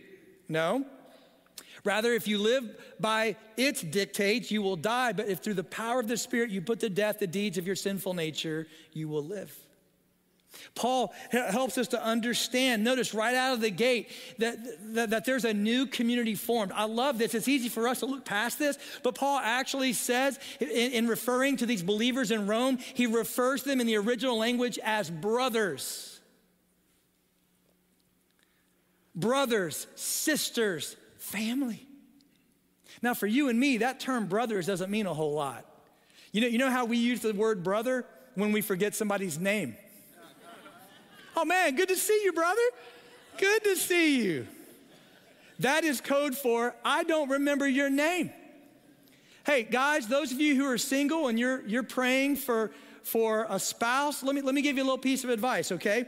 No. 0.49 0.87
Rather, 1.85 2.13
if 2.13 2.29
you 2.29 2.39
live 2.39 2.65
by 3.01 3.37
its 3.57 3.83
dictates, 3.83 4.51
you 4.51 4.63
will 4.63 4.77
die. 4.77 5.13
But 5.13 5.29
if 5.29 5.41
through 5.41 5.55
the 5.55 5.65
power 5.65 6.01
of 6.01 6.09
the 6.09 6.17
Spirit 6.17 6.51
you 6.51 6.61
put 6.61 6.81
to 6.81 6.89
death 6.89 7.19
the 7.19 7.27
deeds 7.27 7.59
of 7.59 7.67
your 7.67 7.77
sinful 7.77 8.15
nature, 8.15 8.67
you 8.93 9.09
will 9.09 9.25
live. 9.25 9.55
Paul 10.75 11.15
helps 11.31 11.79
us 11.79 11.89
to 11.89 12.03
understand, 12.03 12.85
notice 12.85 13.15
right 13.15 13.35
out 13.35 13.55
of 13.55 13.61
the 13.61 13.71
gate, 13.71 14.11
that, 14.39 14.59
that, 14.95 15.11
that, 15.11 15.25
there's 15.25 15.45
a 15.45 15.55
new 15.55 15.87
community 15.87 16.35
formed. 16.35 16.73
I 16.73 16.85
love 16.85 17.19
this. 17.19 17.35
It's 17.35 17.49
easy 17.49 17.69
for 17.69 17.89
us 17.89 18.01
to 18.01 18.07
look 18.07 18.25
past 18.25 18.59
this, 18.59 18.79
but 19.03 19.15
Paul 19.15 19.39
actually 19.43 19.93
says, 19.93 20.39
in, 20.61 20.69
in 20.69 21.09
referring 21.09 21.57
to 21.59 21.67
these 21.67 21.83
believers 21.83 22.31
in 22.31 22.47
Rome, 22.47 22.79
he 22.95 23.07
refers 23.07 23.63
to 23.63 23.71
them 23.71 23.81
in 23.81 23.87
the 23.87 23.97
original 23.97 24.39
language 24.39 24.79
as 24.83 25.11
brothers. 25.11 26.21
Brothers, 29.15 29.87
sisters, 29.95 30.97
family. 31.33 31.87
Now, 33.01 33.15
for 33.15 33.27
you 33.27 33.49
and 33.49 33.59
me, 33.59 33.79
that 33.79 33.99
term 33.99 34.27
brothers 34.27 34.67
doesn't 34.67 34.91
mean 34.91 35.07
a 35.07 35.15
whole 35.15 35.33
lot. 35.33 35.65
You 36.31 36.43
know, 36.43 36.47
you 36.47 36.59
know 36.59 36.71
how 36.71 36.85
we 36.85 36.99
use 36.99 37.21
the 37.21 37.33
word 37.33 37.63
brother 37.63 38.07
when 38.35 38.53
we 38.53 38.61
forget 38.61 38.95
somebody's 38.95 39.39
name? 39.39 39.77
Oh 41.37 41.45
man, 41.45 41.75
good 41.75 41.89
to 41.89 41.97
see 41.97 42.21
you, 42.25 42.33
brother. 42.33 42.61
Good 43.39 43.65
to 43.65 43.77
see 43.77 44.23
you. 44.23 44.47
That 45.61 45.85
is 45.85 46.01
code 46.01 46.37
for 46.37 46.75
I 46.85 47.05
don't 47.05 47.31
remember 47.31 47.67
your 47.67 47.89
name. 47.89 48.31
Hey, 49.45 49.63
guys, 49.65 50.07
those 50.07 50.31
of 50.31 50.41
you 50.41 50.55
who 50.55 50.67
are 50.67 50.79
single 50.79 51.29
and 51.29 51.39
you're, 51.39 51.67
you're 51.67 51.83
praying 51.83 52.37
for, 52.37 52.71
for 53.03 53.47
a 53.49 53.59
spouse, 53.59 54.23
let 54.23 54.35
me, 54.35 54.41
let 54.41 54.55
me 54.55 54.63
give 54.63 54.77
you 54.77 54.83
a 54.83 54.85
little 54.85 54.99
piece 54.99 55.25
of 55.25 55.31
advice, 55.31 55.73
okay? 55.73 56.05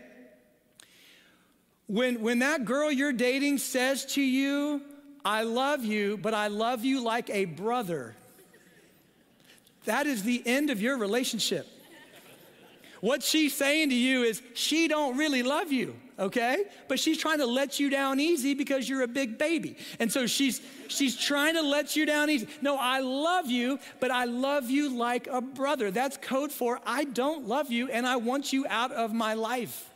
When, 1.86 2.20
when 2.20 2.38
that 2.40 2.64
girl 2.64 2.92
you're 2.92 3.12
dating 3.12 3.58
says 3.58 4.06
to 4.14 4.22
you, 4.22 4.82
I 5.24 5.42
love 5.42 5.84
you, 5.84 6.18
but 6.18 6.34
I 6.34 6.48
love 6.48 6.84
you 6.84 7.02
like 7.02 7.30
a 7.30 7.46
brother, 7.46 8.14
that 9.86 10.06
is 10.06 10.22
the 10.22 10.42
end 10.46 10.70
of 10.70 10.80
your 10.80 10.96
relationship. 10.98 11.66
What 13.00 13.22
she's 13.22 13.54
saying 13.54 13.90
to 13.90 13.94
you 13.94 14.22
is 14.22 14.40
she 14.54 14.88
don't 14.88 15.18
really 15.18 15.42
love 15.42 15.70
you, 15.70 15.94
okay? 16.18 16.64
But 16.88 16.98
she's 16.98 17.18
trying 17.18 17.36
to 17.38 17.44
let 17.46 17.78
you 17.78 17.90
down 17.90 18.18
easy 18.18 18.54
because 18.54 18.88
you're 18.88 19.02
a 19.02 19.08
big 19.08 19.36
baby. 19.36 19.76
And 19.98 20.10
so 20.10 20.26
she's 20.26 20.62
she's 20.88 21.14
trying 21.14 21.52
to 21.54 21.60
let 21.60 21.96
you 21.96 22.06
down 22.06 22.30
easy. 22.30 22.48
No, 22.62 22.78
I 22.78 23.00
love 23.00 23.50
you, 23.50 23.78
but 24.00 24.10
I 24.10 24.24
love 24.24 24.70
you 24.70 24.96
like 24.96 25.26
a 25.26 25.42
brother. 25.42 25.90
That's 25.90 26.16
code 26.16 26.50
for 26.50 26.80
I 26.86 27.04
don't 27.04 27.46
love 27.46 27.70
you 27.70 27.90
and 27.90 28.06
I 28.06 28.16
want 28.16 28.54
you 28.54 28.64
out 28.70 28.92
of 28.92 29.12
my 29.12 29.34
life. 29.34 29.90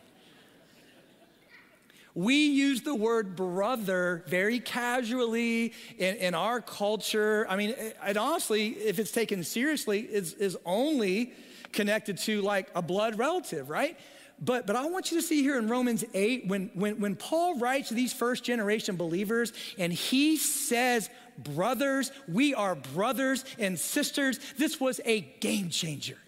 We 2.19 2.49
use 2.49 2.83
the 2.83 2.97
word 2.97 3.37
brother 3.37 4.25
very 4.27 4.59
casually 4.59 5.73
in, 5.99 6.17
in 6.17 6.35
our 6.35 6.61
culture. 6.61 7.47
I 7.49 7.55
mean, 7.55 7.71
it 7.79 8.17
honestly, 8.17 8.71
if 8.71 8.99
it's 8.99 9.13
taken 9.13 9.45
seriously, 9.45 10.01
is, 10.01 10.33
is 10.35 10.57
only 10.67 11.33
connected 11.71 12.19
to 12.19 12.43
like 12.43 12.71
a 12.75 12.83
blood 12.83 13.21
relative, 13.21 13.71
right? 13.71 13.97
But, 14.41 14.67
but 14.67 14.75
I 14.75 14.87
want 14.87 15.13
you 15.13 15.21
to 15.21 15.23
see 15.25 15.43
here 15.43 15.61
in 15.61 15.69
Romans 15.69 16.05
8, 16.13 16.49
when, 16.49 16.73
when, 16.75 16.99
when 16.99 17.15
Paul 17.15 17.61
writes 17.61 17.91
to 17.91 17.95
these 17.95 18.13
first 18.13 18.43
generation 18.43 18.97
believers 18.97 19.53
and 19.79 19.93
he 19.93 20.39
says, 20.39 21.09
Brothers, 21.39 22.11
we 22.27 22.53
are 22.53 22.75
brothers 22.75 23.45
and 23.61 23.79
sisters, 23.79 24.41
this 24.57 24.81
was 24.81 25.01
a 25.05 25.21
game 25.21 25.71
changer. 25.71 26.19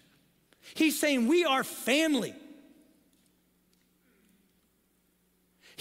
He's 0.73 0.97
saying, 0.97 1.27
We 1.27 1.43
are 1.43 1.65
family. 1.65 2.33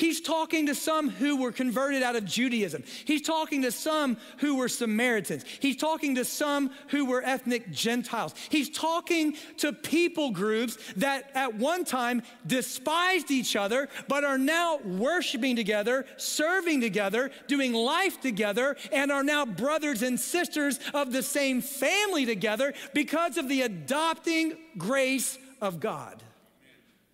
He's 0.00 0.22
talking 0.22 0.64
to 0.64 0.74
some 0.74 1.10
who 1.10 1.36
were 1.36 1.52
converted 1.52 2.02
out 2.02 2.16
of 2.16 2.24
Judaism. 2.24 2.84
He's 3.04 3.20
talking 3.20 3.60
to 3.62 3.70
some 3.70 4.16
who 4.38 4.56
were 4.56 4.70
Samaritans. 4.70 5.44
He's 5.60 5.76
talking 5.76 6.14
to 6.14 6.24
some 6.24 6.70
who 6.88 7.04
were 7.04 7.22
ethnic 7.22 7.70
Gentiles. 7.70 8.34
He's 8.48 8.70
talking 8.70 9.36
to 9.58 9.74
people 9.74 10.30
groups 10.30 10.78
that 10.96 11.30
at 11.34 11.54
one 11.54 11.84
time 11.84 12.22
despised 12.46 13.30
each 13.30 13.56
other, 13.56 13.90
but 14.08 14.24
are 14.24 14.38
now 14.38 14.78
worshiping 14.78 15.54
together, 15.54 16.06
serving 16.16 16.80
together, 16.80 17.30
doing 17.46 17.74
life 17.74 18.22
together, 18.22 18.78
and 18.92 19.12
are 19.12 19.22
now 19.22 19.44
brothers 19.44 20.00
and 20.00 20.18
sisters 20.18 20.80
of 20.94 21.12
the 21.12 21.22
same 21.22 21.60
family 21.60 22.24
together 22.24 22.72
because 22.94 23.36
of 23.36 23.50
the 23.50 23.60
adopting 23.60 24.56
grace 24.78 25.36
of 25.60 25.78
God. 25.78 26.22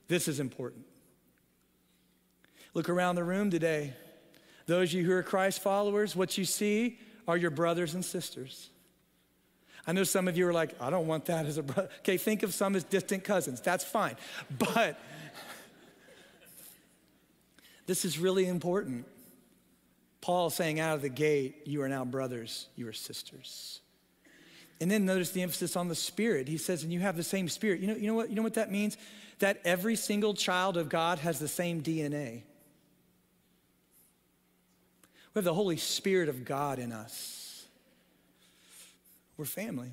This 0.07 0.29
is 0.29 0.39
important. 0.39 0.87
Look 2.77 2.91
around 2.91 3.15
the 3.15 3.25
room 3.25 3.51
today. 3.51 3.95
Those 4.67 4.91
of 4.91 5.01
you 5.01 5.07
who 5.07 5.13
are 5.13 5.23
Christ 5.23 5.63
followers, 5.63 6.15
what 6.15 6.37
you 6.37 6.45
see 6.45 6.99
are 7.27 7.35
your 7.35 7.51
brothers 7.51 7.95
and 7.95 8.05
sisters. 8.05 8.69
I 9.87 9.93
know 9.93 10.05
some 10.05 10.29
of 10.29 10.37
you 10.37 10.47
are 10.47 10.53
like, 10.53 10.75
I 10.79 10.91
don't 10.91 11.07
want 11.07 11.25
that 11.25 11.47
as 11.47 11.57
a 11.57 11.63
brother. 11.63 11.89
Okay, 12.01 12.19
think 12.19 12.43
of 12.43 12.53
some 12.53 12.77
as 12.77 12.85
distant 12.85 13.25
cousins. 13.25 13.63
That's 13.63 13.83
fine. 13.83 14.17
But 14.59 15.01
this 17.87 18.05
is 18.05 18.19
really 18.19 18.47
important. 18.47 19.07
Paul 20.21 20.51
saying 20.51 20.79
out 20.79 20.97
of 20.97 21.01
the 21.01 21.09
gate, 21.09 21.63
you 21.65 21.81
are 21.81 21.89
now 21.89 22.05
brothers, 22.05 22.67
you 22.77 22.87
are 22.89 22.93
sisters. 22.93 23.81
And 24.83 24.91
then 24.91 25.07
notice 25.07 25.31
the 25.31 25.41
emphasis 25.41 25.77
on 25.77 25.89
the 25.89 25.95
spirit. 25.95 26.47
He 26.47 26.59
says, 26.59 26.83
and 26.83 26.93
you 26.93 27.01
have 27.01 27.17
the 27.17 27.25
same 27.25 27.49
spirit. 27.49 27.81
You 27.81 27.87
know, 27.87 27.97
you 27.97 28.07
know 28.09 28.15
what? 28.15 28.29
You 28.29 28.37
know 28.37 28.43
what 28.43 28.53
that 28.53 28.71
means? 28.71 28.99
That 29.39 29.63
every 29.65 29.97
single 29.97 30.35
child 30.35 30.77
of 30.77 30.91
God 30.91 31.21
has 31.21 31.39
the 31.39 31.49
same 31.49 31.83
DNA. 31.83 32.43
We 35.37 35.41
have 35.41 35.45
the 35.45 35.53
Holy 35.53 35.77
Spirit 35.77 36.31
of 36.31 36.47
God 36.47 36.79
in 36.79 36.93
us. 36.93 37.67
We're 39.37 39.45
family. 39.45 39.91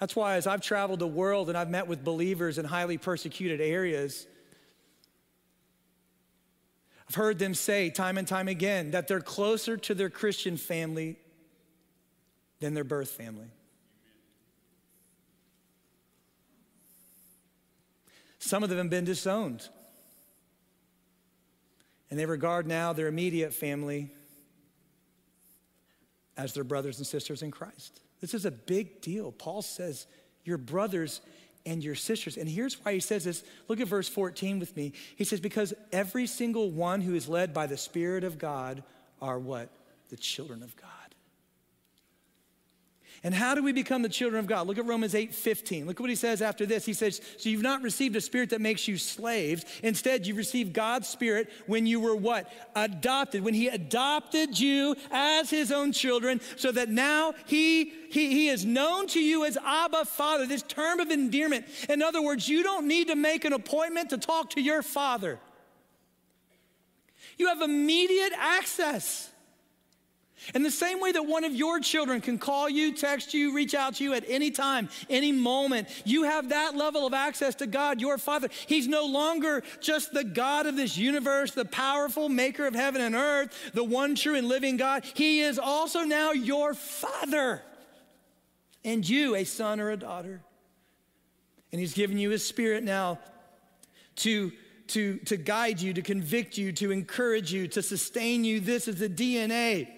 That's 0.00 0.16
why, 0.16 0.34
as 0.34 0.48
I've 0.48 0.60
traveled 0.60 0.98
the 0.98 1.06
world 1.06 1.48
and 1.48 1.56
I've 1.56 1.70
met 1.70 1.86
with 1.86 2.02
believers 2.02 2.58
in 2.58 2.64
highly 2.64 2.98
persecuted 2.98 3.60
areas, 3.60 4.26
I've 7.08 7.14
heard 7.14 7.38
them 7.38 7.54
say 7.54 7.90
time 7.90 8.18
and 8.18 8.26
time 8.26 8.48
again 8.48 8.90
that 8.90 9.06
they're 9.06 9.20
closer 9.20 9.76
to 9.76 9.94
their 9.94 10.10
Christian 10.10 10.56
family 10.56 11.16
than 12.58 12.74
their 12.74 12.82
birth 12.82 13.10
family. 13.10 13.52
Some 18.40 18.64
of 18.64 18.68
them 18.68 18.78
have 18.78 18.90
been 18.90 19.04
disowned. 19.04 19.68
And 22.10 22.18
they 22.18 22.26
regard 22.26 22.66
now 22.66 22.92
their 22.92 23.06
immediate 23.06 23.52
family 23.52 24.10
as 26.36 26.52
their 26.52 26.64
brothers 26.64 26.98
and 26.98 27.06
sisters 27.06 27.42
in 27.42 27.50
Christ. 27.50 28.00
This 28.20 28.34
is 28.34 28.44
a 28.44 28.50
big 28.50 29.00
deal. 29.00 29.32
Paul 29.32 29.62
says, 29.62 30.06
Your 30.44 30.58
brothers 30.58 31.20
and 31.66 31.82
your 31.82 31.94
sisters. 31.94 32.36
And 32.36 32.48
here's 32.48 32.74
why 32.84 32.92
he 32.92 33.00
says 33.00 33.24
this. 33.24 33.42
Look 33.68 33.80
at 33.80 33.88
verse 33.88 34.08
14 34.08 34.58
with 34.58 34.76
me. 34.76 34.92
He 35.16 35.24
says, 35.24 35.40
Because 35.40 35.72
every 35.92 36.26
single 36.26 36.70
one 36.70 37.00
who 37.00 37.14
is 37.14 37.28
led 37.28 37.54
by 37.54 37.66
the 37.66 37.76
Spirit 37.76 38.24
of 38.24 38.38
God 38.38 38.82
are 39.20 39.38
what? 39.38 39.70
The 40.10 40.16
children 40.16 40.62
of 40.62 40.76
God. 40.76 40.90
And 43.24 43.34
how 43.34 43.54
do 43.54 43.62
we 43.62 43.72
become 43.72 44.02
the 44.02 44.10
children 44.10 44.38
of 44.38 44.46
God? 44.46 44.66
Look 44.66 44.76
at 44.76 44.84
Romans 44.84 45.14
8 45.14 45.34
15. 45.34 45.86
Look 45.86 45.98
what 45.98 46.10
he 46.10 46.14
says 46.14 46.42
after 46.42 46.66
this. 46.66 46.84
He 46.84 46.92
says, 46.92 47.22
So 47.38 47.48
you've 47.48 47.62
not 47.62 47.80
received 47.80 48.14
a 48.16 48.20
spirit 48.20 48.50
that 48.50 48.60
makes 48.60 48.86
you 48.86 48.98
slaves. 48.98 49.64
Instead, 49.82 50.26
you 50.26 50.34
received 50.34 50.74
God's 50.74 51.08
spirit 51.08 51.50
when 51.66 51.86
you 51.86 52.00
were 52.00 52.14
what? 52.14 52.52
Adopted. 52.76 53.42
When 53.42 53.54
he 53.54 53.68
adopted 53.68 54.60
you 54.60 54.94
as 55.10 55.48
his 55.48 55.72
own 55.72 55.92
children, 55.92 56.42
so 56.56 56.70
that 56.72 56.90
now 56.90 57.32
he, 57.46 57.86
he, 58.10 58.28
he 58.30 58.48
is 58.48 58.66
known 58.66 59.06
to 59.08 59.20
you 59.20 59.46
as 59.46 59.56
Abba 59.56 60.04
Father, 60.04 60.44
this 60.44 60.62
term 60.62 61.00
of 61.00 61.10
endearment. 61.10 61.64
In 61.88 62.02
other 62.02 62.20
words, 62.20 62.46
you 62.46 62.62
don't 62.62 62.86
need 62.86 63.08
to 63.08 63.16
make 63.16 63.46
an 63.46 63.54
appointment 63.54 64.10
to 64.10 64.18
talk 64.18 64.50
to 64.50 64.60
your 64.60 64.82
father. 64.82 65.40
You 67.38 67.48
have 67.48 67.62
immediate 67.62 68.34
access. 68.36 69.30
In 70.52 70.62
the 70.62 70.70
same 70.70 71.00
way 71.00 71.12
that 71.12 71.24
one 71.24 71.44
of 71.44 71.54
your 71.54 71.80
children 71.80 72.20
can 72.20 72.38
call 72.38 72.68
you, 72.68 72.92
text 72.92 73.32
you, 73.32 73.54
reach 73.54 73.74
out 73.74 73.94
to 73.96 74.04
you 74.04 74.12
at 74.12 74.24
any 74.28 74.50
time, 74.50 74.88
any 75.08 75.32
moment, 75.32 75.88
you 76.04 76.24
have 76.24 76.50
that 76.50 76.76
level 76.76 77.06
of 77.06 77.14
access 77.14 77.54
to 77.56 77.66
God, 77.66 78.00
your 78.00 78.18
Father. 78.18 78.48
He's 78.66 78.86
no 78.86 79.06
longer 79.06 79.62
just 79.80 80.12
the 80.12 80.24
God 80.24 80.66
of 80.66 80.76
this 80.76 80.98
universe, 80.98 81.52
the 81.52 81.64
powerful 81.64 82.28
maker 82.28 82.66
of 82.66 82.74
heaven 82.74 83.00
and 83.00 83.14
earth, 83.14 83.70
the 83.72 83.84
one 83.84 84.14
true 84.14 84.34
and 84.34 84.48
living 84.48 84.76
God. 84.76 85.04
He 85.14 85.40
is 85.40 85.58
also 85.58 86.02
now 86.02 86.32
your 86.32 86.74
Father, 86.74 87.62
and 88.84 89.08
you, 89.08 89.34
a 89.36 89.44
son 89.44 89.80
or 89.80 89.90
a 89.90 89.96
daughter. 89.96 90.42
And 91.72 91.80
He's 91.80 91.94
given 91.94 92.18
you 92.18 92.30
His 92.30 92.46
Spirit 92.46 92.84
now 92.84 93.18
to 94.16 94.52
to, 94.88 95.16
to 95.20 95.38
guide 95.38 95.80
you, 95.80 95.94
to 95.94 96.02
convict 96.02 96.58
you, 96.58 96.70
to 96.72 96.90
encourage 96.90 97.50
you, 97.50 97.66
to 97.68 97.82
sustain 97.82 98.44
you. 98.44 98.60
This 98.60 98.86
is 98.86 98.96
the 98.96 99.08
DNA 99.08 99.88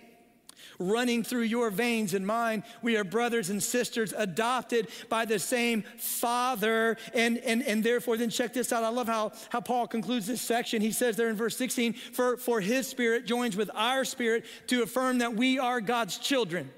running 0.79 1.23
through 1.23 1.43
your 1.43 1.71
veins 1.71 2.15
and 2.15 2.27
mine. 2.27 2.65
We 2.83 2.97
are 2.97 3.05
brothers 3.05 3.51
and 3.51 3.63
sisters 3.63 4.13
adopted 4.17 4.89
by 5.09 5.25
the 5.25 5.39
same 5.39 5.83
Father. 5.99 6.97
And, 7.15 7.39
and, 7.39 7.63
and 7.63 7.83
therefore, 7.83 8.17
then 8.17 8.31
check 8.31 8.53
this 8.53 8.73
out. 8.73 8.85
I 8.85 8.89
love 8.89 9.07
how, 9.07 9.33
how 9.51 9.61
Paul 9.61 9.87
concludes 9.87 10.27
this 10.27 10.41
section. 10.41 10.83
He 10.83 10.93
says 10.93 11.17
there 11.17 11.29
in 11.29 11.37
verse 11.37 11.57
16, 11.57 11.93
for, 11.93 12.37
for 12.37 12.61
his 12.61 12.87
spirit 12.87 13.27
joins 13.27 13.57
with 13.57 13.71
our 13.75 14.05
spirit 14.05 14.45
to 14.69 14.83
affirm 14.83 15.19
that 15.19 15.35
we 15.35 15.59
are 15.59 15.81
God's 15.81 16.19
children. 16.19 16.71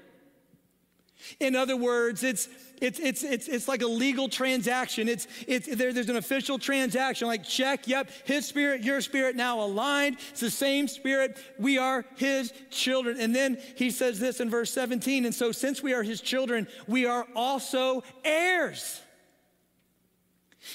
In 1.39 1.55
other 1.55 1.75
words, 1.75 2.23
it's, 2.23 2.47
it's, 2.81 2.99
it's, 2.99 3.23
it's, 3.23 3.47
it's 3.47 3.67
like 3.67 3.81
a 3.81 3.87
legal 3.87 4.29
transaction. 4.29 5.09
It's, 5.09 5.27
it's, 5.47 5.67
there, 5.67 5.91
there's 5.91 6.09
an 6.09 6.15
official 6.15 6.57
transaction, 6.57 7.27
like 7.27 7.43
check, 7.43 7.87
yep, 7.87 8.09
his 8.25 8.45
spirit, 8.45 8.83
your 8.83 9.01
spirit 9.01 9.35
now 9.35 9.59
aligned. 9.61 10.17
It's 10.29 10.39
the 10.39 10.51
same 10.51 10.87
spirit. 10.87 11.37
We 11.57 11.77
are 11.77 12.05
his 12.15 12.53
children. 12.69 13.19
And 13.19 13.35
then 13.35 13.57
he 13.75 13.91
says 13.91 14.19
this 14.19 14.39
in 14.39 14.49
verse 14.49 14.71
17 14.71 15.25
and 15.25 15.35
so 15.35 15.51
since 15.51 15.83
we 15.83 15.93
are 15.93 16.03
his 16.03 16.21
children, 16.21 16.67
we 16.87 17.05
are 17.05 17.27
also 17.35 18.03
heirs. 18.23 19.01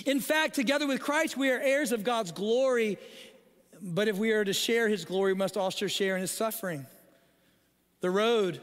In 0.07 0.21
fact, 0.21 0.55
together 0.55 0.87
with 0.87 1.01
Christ, 1.01 1.37
we 1.37 1.51
are 1.51 1.61
heirs 1.61 1.93
of 1.93 2.05
God's 2.05 2.33
glory. 2.33 2.99
But 3.81 4.09
if 4.09 4.17
we 4.17 4.33
are 4.33 4.45
to 4.45 4.53
share 4.53 4.89
his 4.89 5.05
glory, 5.05 5.33
we 5.33 5.39
must 5.39 5.57
also 5.57 5.87
share 5.87 6.15
in 6.15 6.23
his 6.23 6.31
suffering. 6.31 6.87
The 8.01 8.11
road 8.11 8.61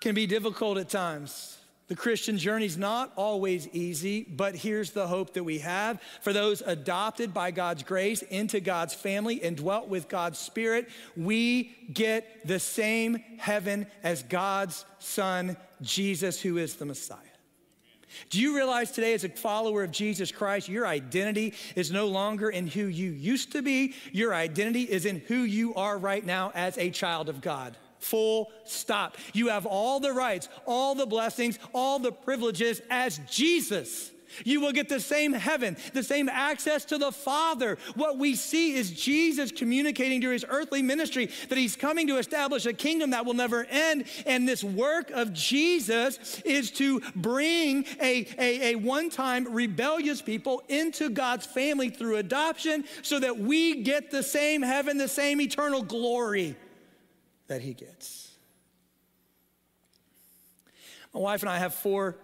can 0.00 0.14
be 0.14 0.26
difficult 0.26 0.78
at 0.78 0.88
times. 0.88 1.58
The 1.90 1.96
Christian 1.96 2.38
journey 2.38 2.66
is 2.66 2.78
not 2.78 3.12
always 3.16 3.66
easy, 3.72 4.22
but 4.22 4.54
here's 4.54 4.92
the 4.92 5.08
hope 5.08 5.34
that 5.34 5.42
we 5.42 5.58
have 5.58 6.00
for 6.20 6.32
those 6.32 6.62
adopted 6.64 7.34
by 7.34 7.50
God's 7.50 7.82
grace 7.82 8.22
into 8.22 8.60
God's 8.60 8.94
family 8.94 9.42
and 9.42 9.56
dwelt 9.56 9.88
with 9.88 10.08
God's 10.08 10.38
Spirit. 10.38 10.88
We 11.16 11.74
get 11.92 12.46
the 12.46 12.60
same 12.60 13.16
heaven 13.38 13.88
as 14.04 14.22
God's 14.22 14.84
Son, 15.00 15.56
Jesus, 15.82 16.40
who 16.40 16.58
is 16.58 16.76
the 16.76 16.86
Messiah. 16.86 17.18
Do 18.28 18.40
you 18.40 18.54
realize 18.54 18.92
today, 18.92 19.14
as 19.14 19.24
a 19.24 19.28
follower 19.28 19.82
of 19.82 19.90
Jesus 19.90 20.30
Christ, 20.30 20.68
your 20.68 20.86
identity 20.86 21.54
is 21.74 21.90
no 21.90 22.06
longer 22.06 22.50
in 22.50 22.68
who 22.68 22.86
you 22.86 23.10
used 23.10 23.50
to 23.52 23.62
be? 23.62 23.94
Your 24.12 24.32
identity 24.32 24.82
is 24.82 25.06
in 25.06 25.22
who 25.26 25.42
you 25.42 25.74
are 25.74 25.98
right 25.98 26.24
now 26.24 26.52
as 26.54 26.78
a 26.78 26.90
child 26.90 27.28
of 27.28 27.40
God. 27.40 27.76
Full 28.00 28.50
stop. 28.64 29.16
You 29.32 29.48
have 29.48 29.66
all 29.66 30.00
the 30.00 30.12
rights, 30.12 30.48
all 30.66 30.94
the 30.94 31.06
blessings, 31.06 31.58
all 31.74 31.98
the 31.98 32.12
privileges 32.12 32.80
as 32.90 33.20
Jesus. 33.30 34.10
You 34.44 34.60
will 34.60 34.72
get 34.72 34.88
the 34.88 35.00
same 35.00 35.32
heaven, 35.32 35.76
the 35.92 36.02
same 36.02 36.28
access 36.28 36.84
to 36.86 36.98
the 36.98 37.12
Father. 37.12 37.78
What 37.94 38.18
we 38.18 38.34
see 38.34 38.74
is 38.74 38.90
Jesus 38.90 39.52
communicating 39.52 40.20
to 40.22 40.30
his 40.30 40.44
earthly 40.48 40.82
ministry 40.82 41.30
that 41.48 41.58
he's 41.58 41.76
coming 41.76 42.06
to 42.06 42.18
establish 42.18 42.66
a 42.66 42.72
kingdom 42.72 43.10
that 43.10 43.26
will 43.26 43.34
never 43.34 43.64
end. 43.64 44.04
And 44.26 44.48
this 44.48 44.62
work 44.62 45.10
of 45.10 45.32
Jesus 45.32 46.40
is 46.44 46.70
to 46.72 47.00
bring 47.16 47.84
a, 48.00 48.26
a, 48.38 48.72
a 48.72 48.74
one 48.76 49.10
time 49.10 49.52
rebellious 49.52 50.22
people 50.22 50.62
into 50.68 51.10
God's 51.10 51.46
family 51.46 51.90
through 51.90 52.16
adoption 52.16 52.84
so 53.02 53.18
that 53.18 53.38
we 53.38 53.82
get 53.82 54.10
the 54.10 54.22
same 54.22 54.62
heaven, 54.62 54.96
the 54.96 55.08
same 55.08 55.40
eternal 55.40 55.82
glory 55.82 56.56
that 57.50 57.60
he 57.60 57.74
gets. 57.74 58.30
My 61.12 61.18
wife 61.18 61.42
and 61.42 61.50
I 61.50 61.58
have 61.58 61.74
four 61.74 62.16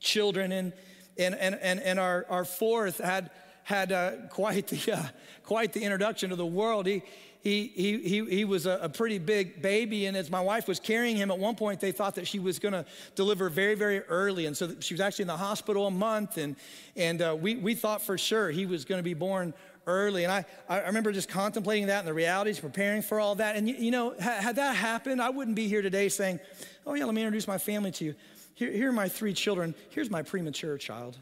children, 0.00 0.50
and, 0.50 0.72
and, 1.18 1.34
and, 1.34 1.54
and, 1.60 1.78
and 1.78 2.00
our, 2.00 2.24
our 2.30 2.46
fourth 2.46 2.96
had, 2.96 3.30
had 3.64 3.92
uh, 3.92 4.12
quite, 4.30 4.66
the, 4.68 4.92
uh, 4.96 5.02
quite 5.44 5.74
the 5.74 5.82
introduction 5.82 6.30
to 6.30 6.36
the 6.36 6.46
world. 6.46 6.86
He, 6.86 7.02
he, 7.42 7.68
he, 7.68 7.98
he, 7.98 8.24
he 8.24 8.44
was 8.46 8.64
a, 8.64 8.78
a, 8.80 8.88
pretty 8.88 9.18
big 9.18 9.60
baby, 9.60 10.06
and 10.06 10.16
as 10.16 10.30
my 10.30 10.40
wife 10.40 10.66
was 10.66 10.80
carrying 10.80 11.16
him, 11.16 11.30
at 11.30 11.38
one 11.38 11.54
point 11.54 11.78
they 11.78 11.92
thought 11.92 12.14
that 12.14 12.26
she 12.26 12.38
was 12.38 12.58
going 12.58 12.72
to 12.72 12.86
deliver 13.14 13.50
very, 13.50 13.74
very 13.74 14.00
early. 14.04 14.46
And 14.46 14.56
so 14.56 14.74
she 14.80 14.94
was 14.94 15.02
actually 15.02 15.24
in 15.24 15.28
the 15.28 15.36
hospital 15.36 15.86
a 15.86 15.90
month, 15.90 16.38
and, 16.38 16.56
and 16.96 17.20
uh, 17.20 17.36
we, 17.38 17.56
we 17.56 17.74
thought 17.74 18.00
for 18.00 18.16
sure 18.16 18.50
he 18.50 18.64
was 18.64 18.86
going 18.86 19.00
to 19.00 19.04
be 19.04 19.14
born 19.14 19.52
early. 19.86 20.24
And 20.24 20.32
I, 20.32 20.44
I 20.68 20.80
remember 20.80 21.12
just 21.12 21.28
contemplating 21.28 21.86
that 21.86 22.00
and 22.00 22.08
the 22.08 22.14
realities, 22.14 22.58
preparing 22.58 23.02
for 23.02 23.20
all 23.20 23.36
that. 23.36 23.56
And 23.56 23.68
you, 23.68 23.76
you 23.76 23.90
know, 23.90 24.14
had 24.18 24.56
that 24.56 24.74
happened, 24.76 25.22
I 25.22 25.30
wouldn't 25.30 25.56
be 25.56 25.68
here 25.68 25.82
today 25.82 26.08
saying, 26.08 26.40
oh, 26.86 26.94
yeah, 26.94 27.04
let 27.04 27.14
me 27.14 27.22
introduce 27.22 27.46
my 27.46 27.58
family 27.58 27.92
to 27.92 28.04
you. 28.04 28.14
Here, 28.54 28.70
here 28.70 28.88
are 28.88 28.92
my 28.92 29.08
three 29.08 29.32
children. 29.32 29.74
Here's 29.90 30.10
my 30.10 30.22
premature 30.22 30.76
child. 30.78 31.16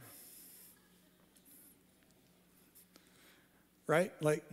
Right? 3.86 4.12
Like, 4.21 4.45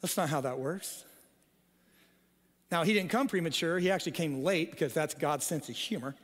that's 0.00 0.16
not 0.16 0.28
how 0.28 0.42
that 0.42 0.58
works. 0.58 1.04
Now, 2.70 2.82
he 2.84 2.92
didn't 2.92 3.10
come 3.10 3.28
premature, 3.28 3.78
he 3.78 3.90
actually 3.90 4.12
came 4.12 4.42
late 4.42 4.70
because 4.70 4.92
that's 4.92 5.14
God's 5.14 5.46
sense 5.46 5.68
of 5.68 5.76
humor. 5.76 6.14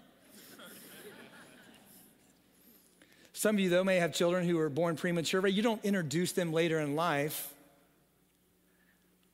Some 3.38 3.54
of 3.54 3.60
you, 3.60 3.70
though, 3.70 3.84
may 3.84 3.98
have 3.98 4.12
children 4.12 4.48
who 4.48 4.58
are 4.58 4.68
born 4.68 4.96
premature, 4.96 5.40
but 5.40 5.52
you 5.52 5.62
don't 5.62 5.84
introduce 5.84 6.32
them 6.32 6.52
later 6.52 6.80
in 6.80 6.96
life 6.96 7.54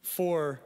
for, 0.02 0.60